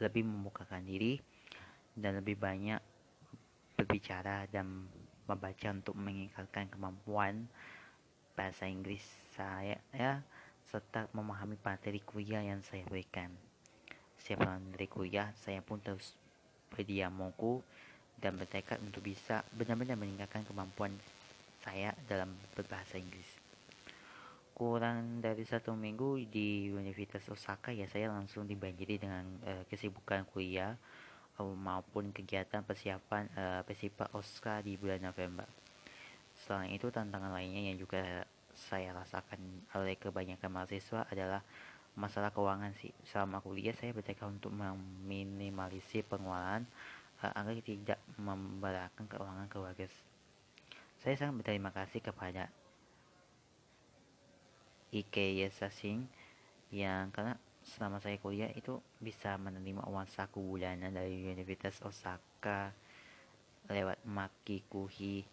lebih 0.00 0.24
membukakan 0.24 0.80
diri 0.84 1.20
dan 1.92 2.20
lebih 2.20 2.40
banyak 2.40 2.80
berbicara 3.76 4.48
dan 4.48 4.88
membaca 5.26 5.68
untuk 5.70 5.94
meningkatkan 5.98 6.70
kemampuan 6.70 7.50
bahasa 8.38 8.70
Inggris 8.70 9.02
saya 9.34 9.78
ya 9.90 10.22
serta 10.66 11.06
memahami 11.14 11.54
materi 11.62 12.02
kuliah 12.02 12.42
yang 12.42 12.60
saya 12.66 12.82
berikan. 12.86 13.30
Setiap 14.18 14.42
materi 14.42 14.86
kuliah, 14.90 15.30
saya 15.38 15.62
pun 15.62 15.78
terus 15.78 16.18
berdiam 16.74 17.14
moku 17.14 17.62
dan 18.18 18.34
bertekad 18.34 18.82
untuk 18.82 19.06
bisa 19.06 19.46
benar-benar 19.54 19.94
meningkatkan 19.94 20.42
kemampuan 20.42 20.92
saya 21.62 21.94
dalam 22.10 22.34
berbahasa 22.58 22.98
Inggris. 22.98 23.28
Kurang 24.56 25.20
dari 25.20 25.44
satu 25.44 25.76
minggu 25.76 26.24
di 26.32 26.72
Universitas 26.72 27.28
Osaka 27.28 27.76
ya 27.76 27.84
saya 27.92 28.08
langsung 28.08 28.48
dibanjiri 28.48 28.96
dengan 28.96 29.24
uh, 29.44 29.62
kesibukan 29.68 30.24
kuliah 30.32 30.74
maupun 31.40 32.12
kegiatan 32.14 32.64
persiapan 32.64 33.28
uh, 33.36 33.60
festival 33.68 34.08
Osaka 34.16 34.64
di 34.64 34.76
bulan 34.80 35.04
November. 35.04 35.44
Selain 36.36 36.72
itu 36.72 36.88
tantangan 36.88 37.32
lainnya 37.32 37.72
yang 37.72 37.76
juga 37.76 38.24
saya 38.56 38.96
rasakan 38.96 39.68
oleh 39.76 40.00
kebanyakan 40.00 40.48
mahasiswa 40.48 41.04
adalah 41.12 41.44
masalah 41.96 42.32
keuangan 42.32 42.72
sih. 42.80 42.92
Selama 43.08 43.44
kuliah 43.44 43.76
saya 43.76 43.92
bertekad 43.92 44.28
untuk 44.28 44.52
meminimalisir 44.52 46.04
pengeluaran 46.08 46.64
uh, 47.20 47.32
agar 47.36 47.60
tidak 47.60 48.00
memberatkan 48.16 49.04
keuangan 49.04 49.48
keluarga. 49.52 49.84
Saya 51.00 51.14
sangat 51.20 51.44
berterima 51.44 51.70
kasih 51.70 52.00
kepada 52.00 52.48
Ike 54.94 55.44
Sasing 55.52 56.08
yang 56.72 57.12
karena 57.12 57.36
selama 57.66 57.98
saya 57.98 58.14
kuliah 58.22 58.50
itu 58.54 58.78
bisa 59.02 59.34
menerima 59.34 59.82
uang 59.90 60.06
saku 60.06 60.38
bulanan 60.38 60.94
dari 60.94 61.26
Universitas 61.26 61.82
Osaka 61.82 62.70
lewat 63.66 63.98
Maki 64.06 64.62
Kuhi 64.70 65.26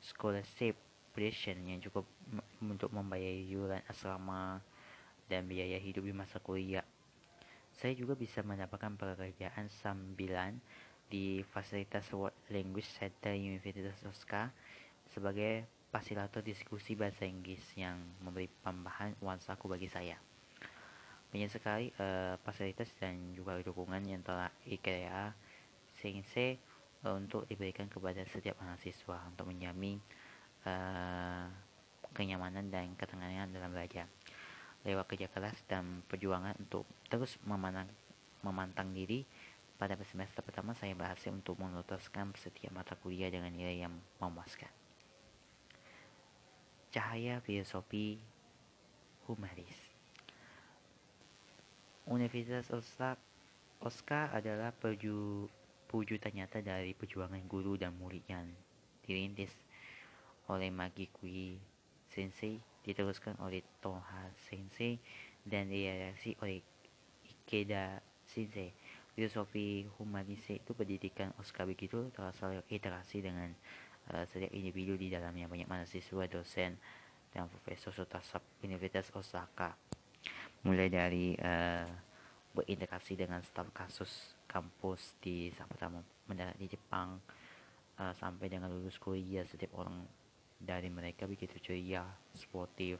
Scholarship 0.00 0.80
Foundation 1.14 1.62
yang 1.70 1.78
cukup 1.78 2.10
untuk 2.58 2.90
membayar 2.90 3.30
iuran 3.30 3.78
asrama 3.86 4.58
dan 5.30 5.46
biaya 5.46 5.78
hidup 5.78 6.02
di 6.02 6.10
masa 6.10 6.42
kuliah. 6.42 6.82
Saya 7.70 7.94
juga 7.94 8.18
bisa 8.18 8.42
mendapatkan 8.42 8.98
pekerjaan 8.98 9.70
sambilan 9.70 10.58
di 11.06 11.46
Fasilitas 11.54 12.10
World 12.10 12.34
Language 12.50 12.90
Center 12.98 13.30
Universitas 13.30 14.02
Osaka 14.02 14.50
sebagai 15.14 15.70
fasilitator 15.94 16.42
diskusi 16.42 16.98
bahasa 16.98 17.22
Inggris 17.22 17.62
yang 17.78 17.94
memberi 18.18 18.50
tambahan 18.66 19.14
uang 19.22 19.38
saku 19.38 19.70
bagi 19.70 19.86
saya. 19.86 20.18
Banyak 21.34 21.50
sekali 21.50 21.90
uh, 21.98 22.38
fasilitas 22.46 22.94
dan 23.02 23.34
juga 23.34 23.58
dukungan 23.58 24.06
yang 24.06 24.22
telah 24.22 24.54
IKEA 24.70 25.34
sehingga 25.98 26.54
uh, 27.02 27.18
untuk 27.18 27.42
diberikan 27.50 27.90
kepada 27.90 28.22
setiap 28.30 28.54
mahasiswa 28.62 29.18
untuk 29.26 29.50
menjamin 29.50 29.98
uh, 30.62 31.50
kenyamanan 32.14 32.70
dan 32.70 32.94
ketenangan 32.94 33.50
dalam 33.50 33.74
belajar. 33.74 34.06
Lewat 34.86 35.10
kerja 35.10 35.26
keras 35.26 35.58
dan 35.66 36.06
perjuangan 36.06 36.54
untuk 36.54 36.86
terus 37.10 37.34
memandang, 37.42 37.90
memantang 38.46 38.94
diri 38.94 39.26
pada 39.74 39.98
semester 40.06 40.38
pertama 40.38 40.70
saya 40.78 40.94
berhasil 40.94 41.34
untuk 41.34 41.58
menutaskan 41.58 42.30
setiap 42.38 42.70
mata 42.70 42.94
kuliah 42.94 43.26
dengan 43.26 43.50
nilai 43.50 43.82
yang 43.82 43.94
memuaskan. 44.22 44.70
Cahaya 46.94 47.42
filosofi 47.42 48.22
humanis 49.26 49.83
Universitas 52.04 52.68
Osaka 53.80 54.28
adalah 54.28 54.76
perju, 54.76 55.48
perwujudan 55.88 56.36
nyata 56.36 56.60
dari 56.60 56.92
perjuangan 56.92 57.40
guru 57.48 57.80
dan 57.80 57.96
murid 57.96 58.20
yang 58.28 58.44
dirintis 59.00 59.52
oleh 60.52 60.68
Magi 60.68 61.08
Kui 61.08 61.56
Sensei, 62.12 62.60
diteruskan 62.84 63.40
oleh 63.40 63.64
Toha 63.80 64.28
Sensei, 64.36 65.00
dan 65.48 65.72
direaksi 65.72 66.36
oleh 66.44 66.60
Ikeda 67.24 68.04
Sensei. 68.28 68.68
Filosofi 69.16 69.88
humanis 69.96 70.44
itu 70.50 70.76
pendidikan 70.76 71.32
Oscar 71.40 71.64
begitu 71.64 72.12
terasa 72.12 72.50
iterasi 72.68 73.24
dengan 73.24 73.48
uh, 74.12 74.26
setiap 74.28 74.52
individu 74.52 74.98
di 75.00 75.08
dalamnya 75.08 75.48
banyak 75.48 75.70
mahasiswa, 75.70 76.24
dosen, 76.28 76.76
dan 77.32 77.48
profesor 77.48 77.96
serta 77.96 78.20
sub 78.20 78.42
Universitas 78.60 79.08
Osaka. 79.16 79.72
Mulai 80.64 80.88
dari 80.88 81.36
uh, 81.36 81.88
berinteraksi 82.54 83.18
dengan 83.18 83.42
staf 83.42 83.68
kasus 83.74 84.38
kampus 84.46 85.18
di 85.18 85.50
pertama 85.68 86.00
mendarat 86.30 86.54
di 86.56 86.70
Jepang 86.70 87.18
uh, 87.98 88.14
sampai 88.16 88.46
dengan 88.48 88.70
lulus 88.70 88.96
kuliah 88.96 89.44
setiap 89.44 89.74
orang 89.76 90.06
dari 90.56 90.88
mereka 90.88 91.28
begitu 91.28 91.58
ceria, 91.60 92.06
sportif, 92.32 92.96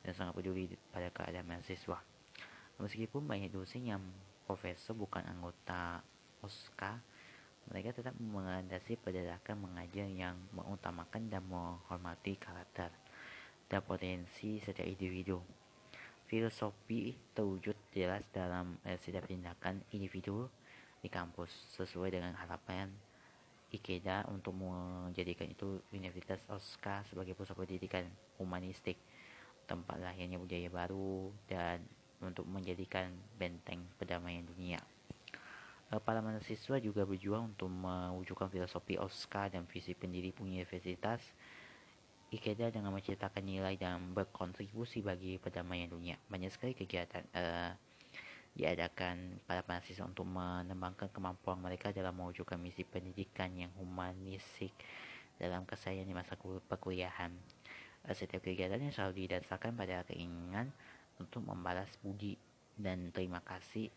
dan 0.00 0.12
sangat 0.16 0.32
peduli 0.38 0.70
pada 0.88 1.10
keadaan 1.12 1.44
mahasiswa. 1.44 1.98
Meskipun 2.80 3.28
banyak 3.28 3.52
dosen 3.52 3.84
yang 3.84 4.02
profesor 4.48 4.96
bukan 4.96 5.22
anggota 5.24 6.00
OSKA, 6.40 7.00
mereka 7.72 7.96
tetap 7.96 8.12
mengandasi 8.20 9.00
pergerakan 9.00 9.64
mengajar 9.64 10.04
yang 10.08 10.36
mengutamakan 10.52 11.32
dan 11.32 11.42
menghormati 11.48 12.36
karakter 12.36 12.92
dan 13.68 13.80
potensi 13.80 14.60
setiap 14.60 14.84
individu. 14.84 15.40
Filosofi 16.24 17.12
terwujud 17.36 17.76
jelas 17.92 18.24
dalam 18.32 18.80
eh, 18.88 18.96
setiap 18.96 19.28
tindakan 19.28 19.84
individu 19.92 20.48
di 21.04 21.12
kampus 21.12 21.52
sesuai 21.76 22.16
dengan 22.16 22.32
harapan 22.32 22.88
Ikeda 23.74 24.30
untuk 24.30 24.54
menjadikan 24.54 25.50
itu 25.50 25.82
Universitas 25.90 26.38
Osaka 26.46 27.02
sebagai 27.10 27.34
pusat 27.34 27.58
pendidikan 27.58 28.06
humanistik, 28.38 28.94
tempat 29.66 29.98
lahirnya 29.98 30.38
budaya 30.38 30.70
baru, 30.70 31.34
dan 31.50 31.82
untuk 32.22 32.46
menjadikan 32.46 33.10
benteng 33.34 33.82
perdamaian 33.98 34.46
dunia. 34.46 34.78
Eh, 35.90 36.00
para 36.00 36.22
mahasiswa 36.22 36.78
juga 36.78 37.02
berjuang 37.04 37.52
untuk 37.52 37.68
mewujudkan 37.68 38.48
filosofi 38.48 38.96
Osaka 38.96 39.50
dan 39.50 39.66
visi 39.66 39.92
pendiri 39.92 40.30
universitas 40.40 41.20
Ikeda 42.34 42.74
dengan 42.74 42.90
menciptakan 42.90 43.46
nilai 43.46 43.78
dan 43.78 44.10
berkontribusi 44.10 45.06
bagi 45.06 45.38
perdamaian 45.38 45.86
dunia. 45.86 46.18
Banyak 46.26 46.50
sekali 46.50 46.74
kegiatan 46.74 47.22
uh, 47.30 47.70
diadakan 48.58 49.38
para 49.46 49.62
mahasiswa 49.62 50.02
untuk 50.02 50.26
mengembangkan 50.26 51.14
kemampuan 51.14 51.62
mereka 51.62 51.94
dalam 51.94 52.10
mewujudkan 52.18 52.58
misi 52.58 52.82
pendidikan 52.82 53.54
yang 53.54 53.70
humanistik 53.78 54.74
dalam 55.38 55.62
keseharian 55.62 56.10
di 56.10 56.16
masa 56.18 56.34
perkuliahan. 56.66 57.30
Uh, 58.02 58.14
setiap 58.18 58.42
kegiatan 58.42 58.82
yang 58.82 58.90
selalu 58.90 59.30
didasarkan 59.30 59.78
pada 59.78 60.02
keinginan 60.10 60.74
untuk 61.22 61.46
membalas 61.46 61.86
budi 62.02 62.34
dan 62.74 63.14
terima 63.14 63.46
kasih 63.46 63.94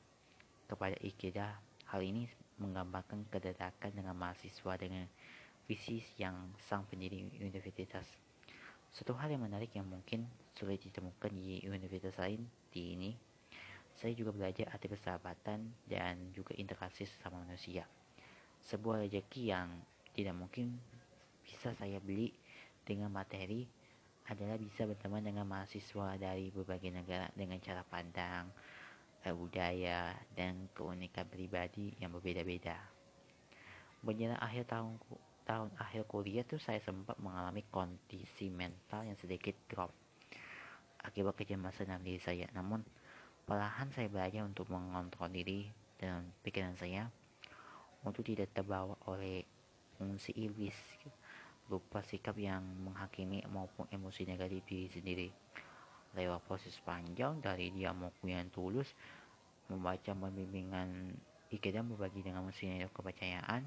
kepada 0.70 0.94
Ikeda. 1.02 1.58
Hal 1.90 2.06
ini 2.06 2.30
menggambarkan 2.62 3.34
kededakan 3.34 3.98
dengan 3.98 4.14
mahasiswa 4.14 4.78
dengan 4.78 5.10
visi 5.66 6.06
yang 6.22 6.54
sang 6.62 6.86
pendiri 6.86 7.26
universitas 7.42 8.27
satu 8.98 9.14
hal 9.14 9.30
yang 9.30 9.46
menarik 9.46 9.70
yang 9.78 9.86
mungkin 9.86 10.26
sulit 10.58 10.82
ditemukan 10.82 11.30
di 11.30 11.62
universitas 11.70 12.18
lain 12.18 12.42
di 12.74 12.98
ini, 12.98 13.14
saya 13.94 14.10
juga 14.18 14.34
belajar 14.34 14.74
arti 14.74 14.90
persahabatan 14.90 15.70
dan 15.86 16.34
juga 16.34 16.58
interaksi 16.58 17.06
sesama 17.06 17.46
manusia. 17.46 17.86
Sebuah 18.66 19.06
rezeki 19.06 19.54
yang 19.54 19.70
tidak 20.18 20.34
mungkin 20.34 20.82
bisa 21.46 21.78
saya 21.78 22.02
beli 22.02 22.34
dengan 22.82 23.14
materi 23.14 23.70
adalah 24.34 24.58
bisa 24.58 24.90
berteman 24.90 25.22
dengan 25.22 25.46
mahasiswa 25.46 26.18
dari 26.18 26.50
berbagai 26.50 26.90
negara 26.90 27.30
dengan 27.38 27.62
cara 27.62 27.86
pandang, 27.86 28.50
eh, 29.22 29.30
budaya, 29.30 30.18
dan 30.34 30.74
keunikan 30.74 31.30
pribadi 31.30 31.94
yang 32.02 32.10
berbeda-beda. 32.18 32.82
Menjelang 34.02 34.42
akhir 34.42 34.66
tahunku 34.74 35.37
tahun 35.48 35.72
akhir 35.80 36.12
kuliah 36.12 36.44
tuh 36.44 36.60
saya 36.60 36.84
sempat 36.84 37.16
mengalami 37.24 37.64
kondisi 37.72 38.52
mental 38.52 39.08
yang 39.08 39.16
sedikit 39.16 39.56
drop 39.72 39.96
akibat 41.08 41.40
kecemasan 41.40 41.88
dalam 41.88 42.04
diri 42.04 42.20
saya. 42.20 42.52
Namun, 42.52 42.84
perlahan 43.48 43.88
saya 43.96 44.12
belajar 44.12 44.44
untuk 44.44 44.68
mengontrol 44.68 45.32
diri 45.32 45.72
dan 45.96 46.28
pikiran 46.44 46.76
saya 46.76 47.08
untuk 48.04 48.28
tidak 48.28 48.52
terbawa 48.52 49.00
oleh 49.08 49.48
fungsi 49.96 50.36
iblis 50.36 50.76
lupa 51.68 52.00
sikap 52.04 52.36
yang 52.36 52.64
menghakimi 52.84 53.44
maupun 53.48 53.88
emosi 53.92 54.28
negatif 54.28 54.64
diri 54.68 54.88
sendiri. 54.92 55.30
Lewat 56.16 56.44
proses 56.44 56.76
panjang 56.84 57.40
dari 57.40 57.72
dialogku 57.72 58.28
yang 58.28 58.48
tulus, 58.52 58.88
membaca 59.68 60.12
pembimbingan 60.12 61.16
dan 61.48 61.84
berbagi 61.88 62.24
dengan 62.24 62.44
mesin 62.44 62.84
kepercayaan, 62.92 63.64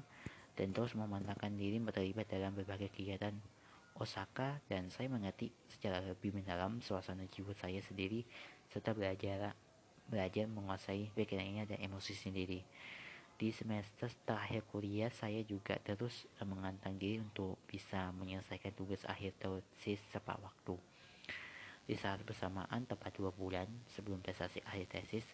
dan 0.61 0.77
terus 0.77 0.93
memantapkan 0.93 1.49
diri 1.57 1.81
terlibat 1.89 2.29
dalam 2.29 2.53
berbagai 2.53 2.93
kegiatan 2.93 3.33
Osaka 3.97 4.61
dan 4.69 4.93
saya 4.93 5.09
mengerti 5.09 5.49
secara 5.65 5.97
lebih 6.05 6.37
mendalam 6.37 6.77
suasana 6.85 7.25
jiwa 7.25 7.49
saya 7.57 7.81
sendiri 7.81 8.21
serta 8.69 8.93
belajar 8.93 9.57
belajar 10.05 10.45
menguasai 10.45 11.09
pikirannya 11.17 11.65
dan 11.65 11.81
emosi 11.81 12.13
sendiri. 12.13 12.61
Di 13.41 13.49
semester 13.49 14.05
terakhir 14.21 14.61
kuliah 14.69 15.09
saya 15.09 15.41
juga 15.41 15.81
terus 15.81 16.29
mengantang 16.45 16.93
diri 16.93 17.17
untuk 17.17 17.57
bisa 17.65 18.13
menyelesaikan 18.13 18.77
tugas 18.77 19.01
akhir 19.09 19.33
tesis 19.41 19.97
tepat 20.13 20.37
waktu. 20.45 20.77
Di 21.89 21.97
saat 21.97 22.21
bersamaan 22.21 22.85
tepat 22.85 23.17
dua 23.17 23.33
bulan 23.33 23.65
sebelum 23.89 24.21
prestasi 24.21 24.61
akhir 24.61 24.93
tesis, 24.93 25.25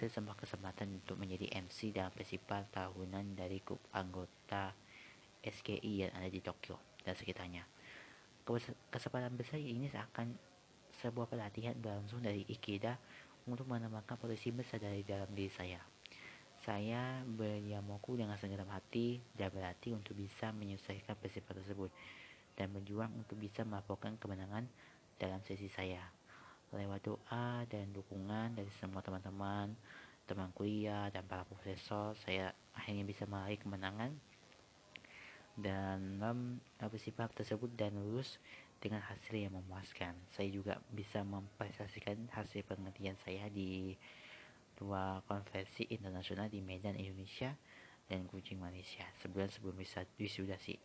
saya 0.00 0.16
sempat 0.16 0.40
kesempatan 0.40 0.96
untuk 0.96 1.20
menjadi 1.20 1.60
MC 1.60 1.92
dalam 1.92 2.08
festival 2.16 2.64
tahunan 2.72 3.36
dari 3.36 3.60
grup 3.60 3.84
anggota 3.92 4.72
SKI 5.44 6.08
yang 6.08 6.12
ada 6.16 6.24
di 6.32 6.40
Tokyo 6.40 6.80
dan 7.04 7.12
sekitarnya. 7.12 7.68
Kesempatan 8.88 9.36
besar 9.36 9.60
ini 9.60 9.92
seakan 9.92 10.32
sebuah 11.04 11.28
pelatihan 11.28 11.76
berlangsung 11.76 12.24
dari 12.24 12.48
Ikeda 12.48 12.96
untuk 13.44 13.68
menambahkan 13.68 14.16
posisi 14.16 14.48
besar 14.56 14.80
dari 14.80 15.04
dalam 15.04 15.28
diri 15.36 15.52
saya. 15.52 15.84
Saya 16.64 17.20
beryamoku 17.20 18.16
dengan 18.16 18.40
segenap 18.40 18.72
hati 18.72 19.20
dan 19.36 19.52
berarti 19.52 19.92
untuk 19.92 20.16
bisa 20.16 20.48
menyelesaikan 20.56 21.12
festival 21.20 21.60
tersebut 21.60 21.92
dan 22.56 22.72
berjuang 22.72 23.12
untuk 23.20 23.36
bisa 23.36 23.68
melaporkan 23.68 24.16
kemenangan 24.16 24.64
dalam 25.20 25.44
sesi 25.44 25.68
saya 25.68 26.19
lewat 26.70 27.00
doa 27.02 27.66
dan 27.66 27.90
dukungan 27.90 28.54
dari 28.54 28.70
semua 28.78 29.02
teman-teman, 29.02 29.74
teman 30.26 30.50
kuliah 30.54 31.10
dan 31.10 31.26
para 31.26 31.42
profesor, 31.42 32.14
saya 32.22 32.54
akhirnya 32.74 33.02
bisa 33.02 33.26
meraih 33.26 33.58
kemenangan 33.58 34.14
dan 35.58 36.22
bersifat 36.78 37.34
tersebut 37.34 37.74
dan 37.74 37.92
lulus 37.98 38.38
dengan 38.80 39.02
hasil 39.04 39.34
yang 39.36 39.52
memuaskan. 39.52 40.14
Saya 40.32 40.48
juga 40.48 40.80
bisa 40.94 41.20
mempresentasikan 41.26 42.30
hasil 42.32 42.64
penelitian 42.64 43.18
saya 43.26 43.50
di 43.50 43.98
dua 44.78 45.20
konferensi 45.28 45.84
internasional 45.92 46.48
di 46.48 46.64
Medan, 46.64 46.96
Indonesia 46.96 47.52
dan 48.08 48.24
Kucing, 48.24 48.56
Malaysia 48.56 49.04
sebulan 49.20 49.52
sebelum 49.52 49.76
wisuda 50.16 50.56
sih. 50.56 50.80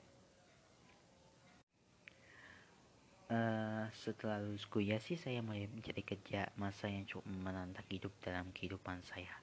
Uh, 3.26 3.90
setelah 4.06 4.38
lulus 4.38 4.70
kuliah 4.70 5.02
sih 5.02 5.18
saya 5.18 5.42
mulai 5.42 5.66
mencari 5.66 6.06
kerja 6.06 6.46
masa 6.62 6.86
yang 6.86 7.10
cukup 7.10 7.26
menantang 7.42 7.82
hidup 7.90 8.14
dalam 8.22 8.54
kehidupan 8.54 9.02
saya. 9.02 9.34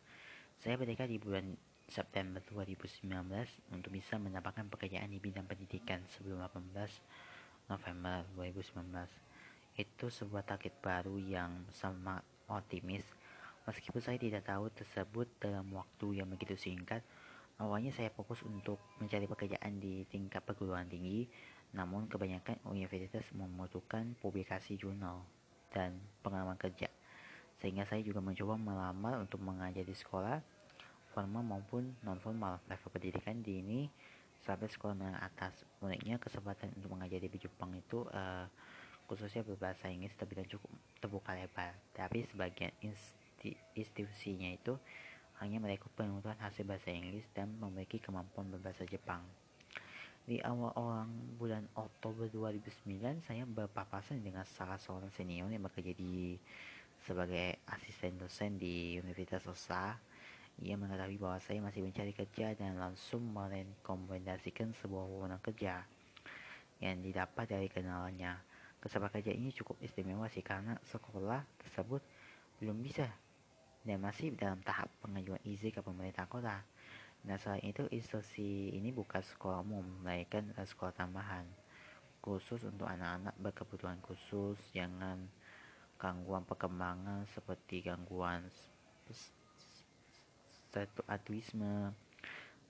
Saya 0.63 0.79
berdekat 0.79 1.11
di 1.11 1.19
bulan 1.19 1.59
September 1.91 2.39
2019 2.47 3.11
untuk 3.75 3.91
bisa 3.91 4.23
mendapatkan 4.23 4.71
pekerjaan 4.71 5.11
di 5.11 5.19
bidang 5.19 5.51
pendidikan 5.51 5.99
sebelum 6.15 6.47
18 6.47 6.71
November 7.75 8.23
2019. 8.39 8.87
Itu 9.75 10.15
sebuah 10.15 10.47
target 10.47 10.79
baru 10.79 11.19
yang 11.19 11.67
sangat 11.75 12.23
optimis. 12.47 13.03
Meskipun 13.67 13.99
saya 13.99 14.15
tidak 14.15 14.47
tahu 14.47 14.71
tersebut 14.71 15.27
dalam 15.43 15.67
waktu 15.75 16.23
yang 16.23 16.31
begitu 16.31 16.55
singkat, 16.55 17.03
awalnya 17.59 17.91
saya 17.91 18.15
fokus 18.15 18.47
untuk 18.47 18.79
mencari 19.03 19.27
pekerjaan 19.27 19.83
di 19.83 20.07
tingkat 20.07 20.47
perguruan 20.47 20.87
tinggi 20.87 21.27
namun 21.73 22.05
kebanyakan 22.09 22.61
universitas 22.69 23.25
membutuhkan 23.33 24.13
publikasi 24.21 24.77
jurnal 24.77 25.25
dan 25.73 25.97
pengalaman 26.21 26.57
kerja. 26.61 26.93
Sehingga 27.61 27.89
saya 27.89 28.05
juga 28.05 28.21
mencoba 28.21 28.61
melamar 28.61 29.25
untuk 29.25 29.41
mengajar 29.41 29.85
di 29.85 29.97
sekolah 29.97 30.41
formal 31.13 31.45
maupun 31.45 31.93
non 32.05 32.17
formal 32.21 32.61
level 32.69 32.89
pendidikan 32.93 33.41
di 33.45 33.61
ini 33.61 33.81
sampai 34.45 34.69
sekolah 34.69 34.97
menengah 34.97 35.23
atas. 35.25 35.55
Uniknya 35.81 36.21
kesempatan 36.21 36.73
untuk 36.77 36.93
mengajar 36.93 37.21
di 37.23 37.39
Jepang 37.41 37.73
itu 37.77 38.05
uh, 38.13 38.49
khususnya 39.07 39.45
berbahasa 39.45 39.93
Inggris 39.93 40.17
terbilang 40.17 40.49
cukup 40.49 40.73
terbuka 41.01 41.33
lebar. 41.37 41.73
Tapi 41.95 42.27
sebagian 42.29 42.73
institusinya 43.77 44.51
itu 44.53 44.77
hanya 45.41 45.59
merekrut 45.59 45.91
penuturan 45.99 46.39
hasil 46.39 46.63
bahasa 46.63 46.91
Inggris 46.95 47.27
dan 47.35 47.51
memiliki 47.59 47.99
kemampuan 47.99 48.51
berbahasa 48.51 48.87
Jepang. 48.87 49.23
Di 50.23 50.39
awal 50.39 50.71
orang 50.79 51.11
bulan 51.35 51.67
Oktober 51.75 52.31
2009, 52.31 53.27
saya 53.27 53.43
berpapasan 53.43 54.23
dengan 54.23 54.47
salah 54.47 54.79
seorang 54.79 55.11
senior 55.11 55.51
yang 55.51 55.67
bekerja 55.67 55.91
di 55.99 56.39
sebagai 57.03 57.59
asisten 57.67 58.23
dosen 58.23 58.55
di 58.55 59.03
Universitas 59.03 59.43
Osa. 59.51 59.99
Ia 60.63 60.79
mengetahui 60.79 61.19
bahwa 61.19 61.43
saya 61.43 61.59
masih 61.59 61.83
mencari 61.83 62.15
kerja 62.15 62.55
dan 62.55 62.79
langsung 62.79 63.35
merekomendasikan 63.35 64.71
sebuah 64.79 65.11
wewenang 65.11 65.43
kerja 65.43 65.83
yang 66.79 67.03
didapat 67.03 67.59
dari 67.59 67.67
kenalannya. 67.67 68.39
Kesempatan 68.79 69.27
kerja 69.27 69.35
ini 69.35 69.51
cukup 69.51 69.83
istimewa 69.83 70.31
sih 70.31 70.47
karena 70.47 70.79
sekolah 70.87 71.43
tersebut 71.67 71.99
belum 72.63 72.79
bisa 72.79 73.11
dan 73.83 73.99
masih 73.99 74.39
dalam 74.39 74.63
tahap 74.63 74.87
pengajuan 75.03 75.43
izin 75.43 75.75
ke 75.75 75.83
pemerintah 75.83 76.31
kota. 76.31 76.63
Nah 77.23 77.39
selain 77.39 77.63
itu 77.63 77.87
institusi 77.95 78.75
ini 78.75 78.91
bukan 78.91 79.23
sekolah 79.23 79.63
umum, 79.63 79.87
melainkan 80.03 80.51
sekolah 80.59 80.91
tambahan 80.91 81.47
khusus 82.23 82.63
untuk 82.63 82.87
anak-anak 82.87 83.35
berkebutuhan 83.39 83.99
khusus, 84.03 84.59
jangan 84.71 85.27
gangguan 85.99 86.47
perkembangan 86.47 87.27
seperti 87.35 87.83
gangguan 87.83 88.47
statuisme. 90.71 91.95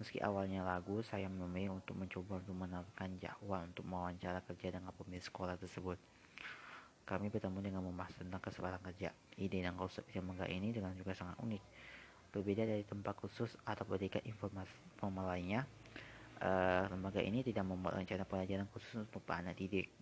Meski 0.00 0.18
awalnya 0.24 0.64
lagu, 0.64 1.04
saya 1.04 1.28
memilih 1.28 1.78
untuk 1.78 1.94
mencoba 2.00 2.40
untuk 2.40 2.56
menawarkan 2.58 3.20
jadwal 3.20 3.62
untuk 3.62 3.84
mewawancara 3.86 4.40
kerja 4.48 4.74
dengan 4.80 4.90
pemilik 4.96 5.22
sekolah 5.22 5.54
tersebut. 5.60 6.00
Kami 7.06 7.28
bertemu 7.28 7.58
dengan 7.60 7.84
membahas 7.84 8.16
tentang 8.16 8.40
kesempatan 8.40 8.80
kerja. 8.82 9.12
Ide 9.36 9.62
dan 9.62 9.76
konsep 9.76 10.02
yang 10.16 10.26
menggak 10.26 10.48
ini 10.48 10.72
dengan 10.74 10.96
juga 10.96 11.12
sangat 11.12 11.36
unik. 11.38 11.62
Berbeda 12.32 12.64
dari 12.64 12.82
tempat 12.82 13.12
khusus 13.20 13.52
atau 13.68 13.84
pendidikan 13.84 14.24
informasi 14.24 14.72
formal 14.96 15.28
lainnya, 15.28 15.68
uh, 16.40 16.88
lembaga 16.88 17.20
ini 17.20 17.44
tidak 17.44 17.68
membuat 17.68 18.00
rencana 18.00 18.24
pelajaran 18.24 18.66
khusus 18.72 19.04
untuk 19.04 19.20
anak 19.28 19.52
didik, 19.60 19.92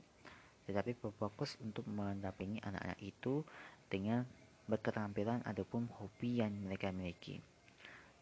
tetapi 0.70 0.94
berfokus 0.94 1.58
untuk 1.58 1.82
mendampingi 1.90 2.62
anak-anak 2.62 3.02
itu 3.02 3.42
dengan 3.90 4.22
berketerampilan 4.70 5.42
ataupun 5.42 5.90
hobi 5.98 6.38
yang 6.38 6.54
mereka 6.54 6.94
miliki 6.94 7.42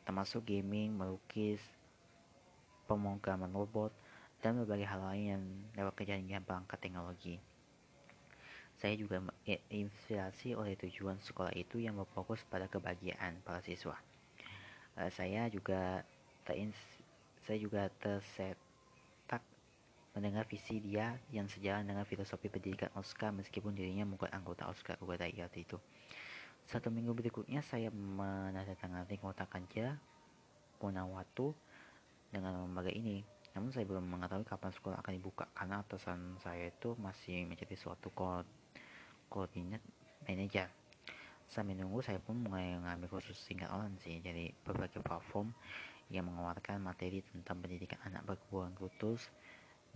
termasuk 0.09 0.49
gaming, 0.49 0.97
melukis, 0.97 1.61
pemrograman 2.89 3.53
robot, 3.53 3.93
dan 4.41 4.57
berbagai 4.57 4.89
hal 4.89 5.05
lain 5.05 5.25
yang 5.37 5.43
dapat 5.77 6.01
kejadian 6.01 6.41
perangkat 6.49 6.81
teknologi. 6.81 7.37
Saya 8.79 8.95
juga 8.95 9.19
terinspirasi 9.43 10.55
oleh 10.55 10.79
tujuan 10.79 11.19
sekolah 11.19 11.51
itu 11.59 11.83
yang 11.83 11.99
berfokus 11.99 12.47
pada 12.47 12.71
kebahagiaan 12.71 13.43
para 13.43 13.59
siswa. 13.59 13.99
Uh, 14.95 15.11
saya 15.11 15.51
juga 15.51 16.07
saya 17.45 17.59
juga 17.61 17.93
tersetak 18.01 19.43
mendengar 20.17 20.49
visi 20.49 20.81
dia 20.81 21.19
yang 21.29 21.45
sejalan 21.45 21.85
dengan 21.85 22.09
filosofi 22.09 22.49
pendidikan 22.49 22.89
Oscar 22.97 23.35
meskipun 23.35 23.77
dirinya 23.77 24.09
bukan 24.09 24.33
anggota 24.33 24.65
Oscar 24.71 24.97
Ugata 25.05 25.29
itu. 25.29 25.77
Satu 26.69 26.89
minggu 26.93 27.13
berikutnya 27.13 27.65
saya 27.65 27.89
menandatangani 27.93 29.17
kontrak 29.21 29.49
kerja 29.53 29.97
Punawatu 30.79 31.53
dengan 32.31 32.65
lembaga 32.65 32.93
ini. 32.93 33.25
Namun 33.57 33.73
saya 33.73 33.89
belum 33.89 34.05
mengetahui 34.05 34.45
kapan 34.47 34.71
sekolah 34.71 35.01
akan 35.01 35.13
dibuka 35.17 35.49
karena 35.57 35.81
atasan 35.81 36.37
saya 36.45 36.69
itu 36.71 36.95
masih 37.01 37.49
menjadi 37.49 37.75
suatu 37.75 38.13
koordinat 39.29 39.81
manajer. 40.27 40.69
Sambil 41.49 41.77
menunggu 41.81 42.05
saya 42.05 42.21
pun 42.21 42.37
mulai 42.45 42.77
mengambil 42.77 43.09
kursus 43.09 43.41
singkat 43.41 43.73
online 43.73 43.97
sih 44.05 44.21
jadi 44.21 44.53
berbagai 44.69 45.01
platform 45.01 45.53
yang 46.13 46.29
mengeluarkan 46.29 46.81
materi 46.81 47.25
tentang 47.25 47.61
pendidikan 47.61 48.01
anak 48.05 48.25
berkebutuhan 48.25 48.77
khusus 48.77 49.29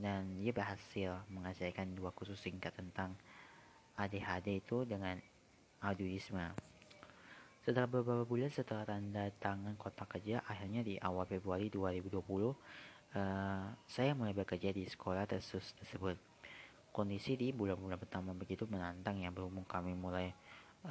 dan 0.01 0.29
dia 0.40 0.53
berhasil 0.53 1.21
mengajarkan 1.29 1.92
dua 1.92 2.12
kursus 2.16 2.40
singkat 2.40 2.73
tentang 2.73 3.12
ADHD 3.97 4.64
itu 4.64 4.88
dengan 4.88 5.21
Audioisme. 5.85 6.73
Setelah 7.62 7.87
beberapa 7.87 8.27
bulan 8.27 8.51
setelah 8.51 8.83
tanda 8.83 9.31
tangan 9.38 9.79
kotak 9.79 10.18
kerja, 10.18 10.42
akhirnya 10.49 10.83
di 10.83 10.99
awal 10.99 11.29
Februari 11.29 11.71
2020, 11.71 12.18
uh, 12.18 12.51
eh, 13.14 13.66
saya 13.87 14.18
mulai 14.18 14.35
bekerja 14.35 14.75
di 14.75 14.83
sekolah 14.83 15.29
tersebut. 15.31 16.32
Kondisi 16.92 17.40
di 17.40 17.57
bulan-bulan 17.57 17.96
pertama 17.96 18.37
begitu 18.37 18.68
menantang 18.68 19.16
ya 19.16 19.33
berhubung 19.33 19.64
kami 19.64 19.96
mulai 19.96 20.28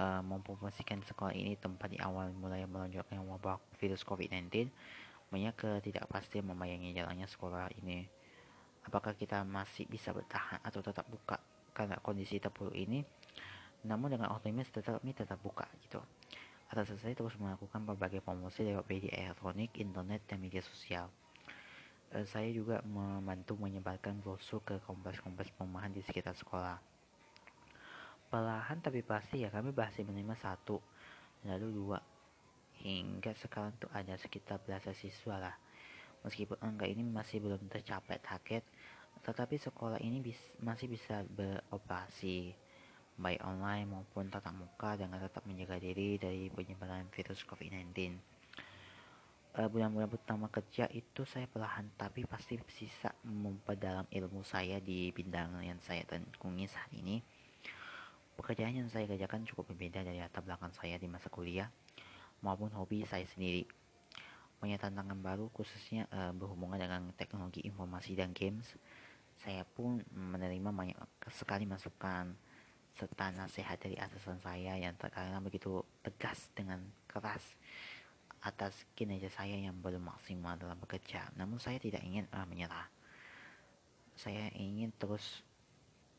uh, 0.01 0.25
mempromosikan 0.25 0.97
sekolah 1.05 1.29
ini 1.37 1.53
tempat 1.61 1.93
di 1.93 2.01
awal 2.01 2.33
mulai 2.33 2.65
melonjaknya 2.65 3.21
wabah 3.21 3.61
virus 3.77 4.01
COVID-19, 4.01 4.65
banyak 5.29 5.53
ketidakpastian 5.53 6.49
membayangi 6.49 6.97
jalannya 6.97 7.29
sekolah 7.29 7.69
ini. 7.85 8.09
Apakah 8.81 9.13
kita 9.13 9.45
masih 9.45 9.85
bisa 9.85 10.09
bertahan 10.09 10.57
atau 10.65 10.81
tetap 10.81 11.05
buka 11.05 11.37
karena 11.77 12.01
kondisi 12.01 12.41
terpuruk 12.41 12.73
ini? 12.73 13.05
Namun 13.85 14.17
dengan 14.17 14.33
optimis 14.33 14.73
tetap 14.73 14.97
kami 14.97 15.13
tetap 15.13 15.37
buka 15.37 15.69
gitu. 15.85 16.01
Atas 16.71 16.97
saya 16.97 17.13
terus 17.13 17.37
melakukan 17.37 17.83
berbagai 17.83 18.25
promosi 18.25 18.65
lewat 18.65 18.89
media 18.89 19.27
elektronik, 19.27 19.75
internet, 19.77 20.25
dan 20.25 20.39
media 20.41 20.63
sosial. 20.65 21.11
E, 22.11 22.27
saya 22.27 22.51
juga 22.51 22.83
membantu 22.83 23.55
menyebarkan 23.55 24.19
brosur 24.19 24.59
ke 24.67 24.83
kompleks-kompleks 24.83 25.55
perumahan 25.55 25.95
di 25.95 26.03
sekitar 26.03 26.35
sekolah. 26.35 26.75
Perlahan 28.27 28.83
tapi 28.83 28.99
pasti 29.03 29.43
ya 29.43 29.49
kami 29.51 29.71
berhasil 29.71 30.03
menerima 30.03 30.35
satu, 30.35 30.79
lalu 31.47 31.67
dua, 31.71 31.99
hingga 32.83 33.31
sekarang 33.39 33.75
tuh 33.79 33.91
ada 33.95 34.15
sekitar 34.19 34.59
belasan 34.63 34.95
siswa 34.95 35.39
lah. 35.39 35.55
Meskipun 36.27 36.59
angka 36.59 36.85
ini 36.85 37.03
masih 37.03 37.39
belum 37.39 37.71
tercapai 37.71 38.19
target, 38.19 38.63
tetapi 39.23 39.55
sekolah 39.59 39.99
ini 40.03 40.19
bis, 40.19 40.39
masih 40.59 40.91
bisa 40.91 41.23
beroperasi 41.31 42.55
baik 43.21 43.41
online 43.45 43.85
maupun 43.85 44.31
tatap 44.33 44.55
muka 44.55 44.97
dengan 44.97 45.21
tetap 45.21 45.43
menjaga 45.45 45.77
diri 45.77 46.17
dari 46.17 46.49
penyebaran 46.49 47.05
virus 47.13 47.45
COVID-19. 47.45 48.30
Uh, 49.51 49.67
bulan-bulan 49.67 50.07
pertama 50.07 50.47
kerja 50.47 50.87
itu 50.95 51.27
saya 51.27 51.43
perlahan 51.43 51.83
tapi 51.99 52.23
pasti 52.23 52.55
bisa 52.55 53.11
memperdalam 53.27 54.07
ilmu 54.07 54.47
saya 54.47 54.79
di 54.79 55.11
bidang 55.11 55.59
yang 55.59 55.75
saya 55.83 56.07
tekuni 56.07 56.71
saat 56.71 56.87
ini. 56.95 57.19
Pekerjaan 58.39 58.71
yang 58.71 58.87
saya 58.87 59.11
kerjakan 59.11 59.43
cukup 59.43 59.75
berbeda 59.75 60.07
dari 60.07 60.23
latar 60.23 60.39
belakang 60.47 60.71
saya 60.71 60.95
di 60.95 61.03
masa 61.11 61.27
kuliah 61.27 61.67
maupun 62.39 62.71
hobi 62.71 63.03
saya 63.03 63.27
sendiri. 63.27 63.67
Punya 64.55 64.79
tantangan 64.79 65.19
baru 65.19 65.51
khususnya 65.51 66.07
uh, 66.15 66.31
berhubungan 66.31 66.79
dengan 66.79 67.11
teknologi 67.19 67.59
informasi 67.67 68.15
dan 68.15 68.31
games. 68.31 68.79
Saya 69.43 69.67
pun 69.67 69.99
menerima 70.15 70.71
banyak 70.71 70.95
sekali 71.27 71.67
masukan 71.67 72.31
serta 72.95 73.35
nasihat 73.35 73.75
dari 73.75 73.99
atasan 73.99 74.39
saya 74.39 74.79
yang 74.79 74.95
terkadang 74.95 75.43
begitu 75.43 75.83
tegas 76.07 76.47
dengan 76.55 76.79
keras 77.03 77.43
atas 78.41 78.73
kinerja 78.97 79.29
saya 79.29 79.53
yang 79.53 79.77
belum 79.77 80.01
maksimal 80.01 80.57
dalam 80.57 80.77
bekerja. 80.81 81.29
Namun 81.37 81.61
saya 81.61 81.77
tidak 81.77 82.01
ingin 82.01 82.25
uh, 82.33 82.45
menyerah. 82.49 82.89
Saya 84.17 84.49
ingin 84.57 84.89
terus 84.97 85.45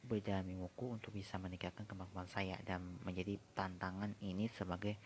berjalan 0.02 0.42
mingguku 0.46 0.98
untuk 0.98 1.14
bisa 1.14 1.38
meningkatkan 1.38 1.86
kemampuan 1.86 2.26
saya 2.26 2.58
dan 2.66 2.82
menjadi 3.06 3.38
tantangan 3.54 4.14
ini 4.22 4.50
sebagai 4.50 4.98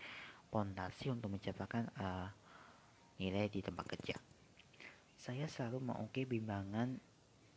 fondasi 0.49 1.13
untuk 1.13 1.33
menciptakan 1.33 1.89
uh, 2.01 2.29
nilai 3.21 3.49
di 3.53 3.61
tempat 3.61 3.85
kerja. 3.85 4.17
Saya 5.17 5.49
selalu 5.49 5.93
mengukir 5.93 6.29
bimbangan 6.29 6.97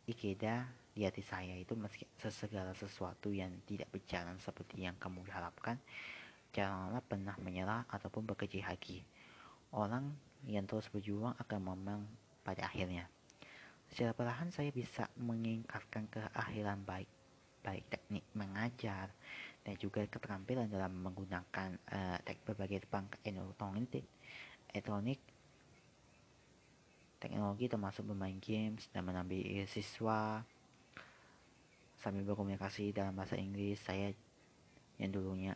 Ikeda 0.08 0.66
di 0.90 1.06
hati 1.06 1.22
saya 1.22 1.54
itu 1.54 1.78
meski 1.78 2.02
sesegala 2.18 2.74
sesuatu 2.74 3.30
yang 3.30 3.52
tidak 3.62 3.86
berjalan 3.94 4.34
seperti 4.42 4.82
yang 4.82 4.98
kamu 4.98 5.22
harapkan, 5.30 5.78
janganlah 6.50 6.98
pernah 7.04 7.38
menyerah 7.38 7.86
ataupun 7.86 8.26
berkecil 8.26 8.66
hati. 8.66 9.06
Orang 9.70 10.14
yang 10.48 10.66
terus 10.66 10.90
berjuang 10.90 11.36
akan 11.38 11.60
memang 11.62 12.00
pada 12.42 12.66
akhirnya. 12.66 13.06
Secara 13.90 14.14
perlahan 14.14 14.50
saya 14.54 14.70
bisa 14.70 15.10
meningkatkan 15.18 16.06
keahlian 16.10 16.82
baik, 16.86 17.10
baik 17.62 17.84
teknik 17.90 18.24
mengajar 18.34 19.10
dan 19.66 19.74
juga 19.76 20.06
keterampilan 20.06 20.70
dalam 20.70 20.94
menggunakan 21.04 21.76
uh, 21.90 22.18
berbagai 22.46 22.86
perangkat 22.86 23.20
elektronik, 23.26 24.06
elektronik 24.72 25.20
teknologi 27.20 27.68
termasuk 27.68 28.08
bermain 28.08 28.40
games 28.40 28.88
dan 28.90 29.04
menambil 29.04 29.68
siswa 29.68 30.40
sambil 32.00 32.24
berkomunikasi 32.24 32.96
dalam 32.96 33.12
bahasa 33.12 33.36
Inggris 33.36 33.76
saya 33.76 34.16
yang 34.96 35.12
dulunya 35.12 35.52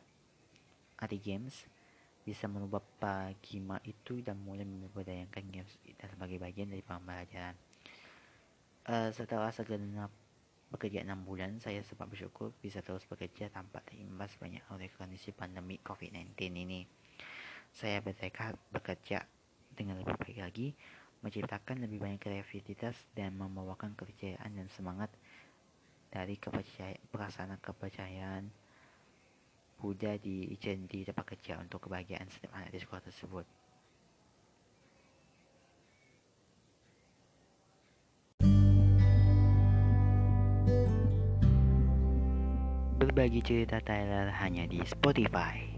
anti 1.00 1.16
games 1.16 1.64
bisa 2.24 2.48
merubah 2.48 2.80
pagima 2.80 3.76
itu 3.84 4.24
dan 4.24 4.40
mulai 4.40 4.64
memperdayakan 4.64 5.44
games 5.52 5.76
dan 6.00 6.08
sebagai 6.08 6.40
bagian 6.40 6.72
dari 6.72 6.80
pembelajaran. 6.80 7.52
Uh, 8.84 9.12
setelah 9.12 9.52
segenap 9.52 10.08
bekerja 10.72 11.04
enam 11.04 11.22
bulan 11.22 11.60
saya 11.62 11.84
sempat 11.86 12.10
bersyukur 12.10 12.50
bisa 12.58 12.82
terus 12.82 13.06
bekerja 13.06 13.46
tanpa 13.52 13.78
terimbas 13.84 14.34
banyak 14.40 14.64
oleh 14.72 14.88
kondisi 14.96 15.30
pandemi 15.36 15.78
COVID-19 15.84 16.34
ini. 16.50 16.88
Saya 17.70 18.00
bertekad 18.00 18.56
bekerja 18.72 19.22
dengan 19.76 20.00
lebih 20.00 20.16
baik 20.16 20.38
lagi 20.40 20.68
menciptakan 21.24 21.84
lebih 21.88 22.04
banyak 22.04 22.20
kreativitas 22.20 23.08
dan 23.16 23.32
membawakan 23.36 23.96
kepercayaan 23.96 24.50
dan 24.52 24.68
semangat 24.68 25.08
dari 26.12 26.36
kepercayaan 26.36 27.00
perasaan 27.08 27.56
kepercayaan 27.58 28.63
Buddha 29.78 30.16
di 30.16 30.54
di 30.88 31.00
tempat 31.02 31.36
kerja 31.36 31.58
untuk 31.60 31.84
kebahagiaan 31.88 32.30
setiap 32.30 32.54
anak 32.56 32.70
di 32.72 32.78
sekolah 32.80 33.02
tersebut. 33.02 33.46
Berbagi 43.02 43.40
cerita 43.44 43.82
Tyler 43.84 44.32
hanya 44.40 44.64
di 44.64 44.80
Spotify. 44.86 45.73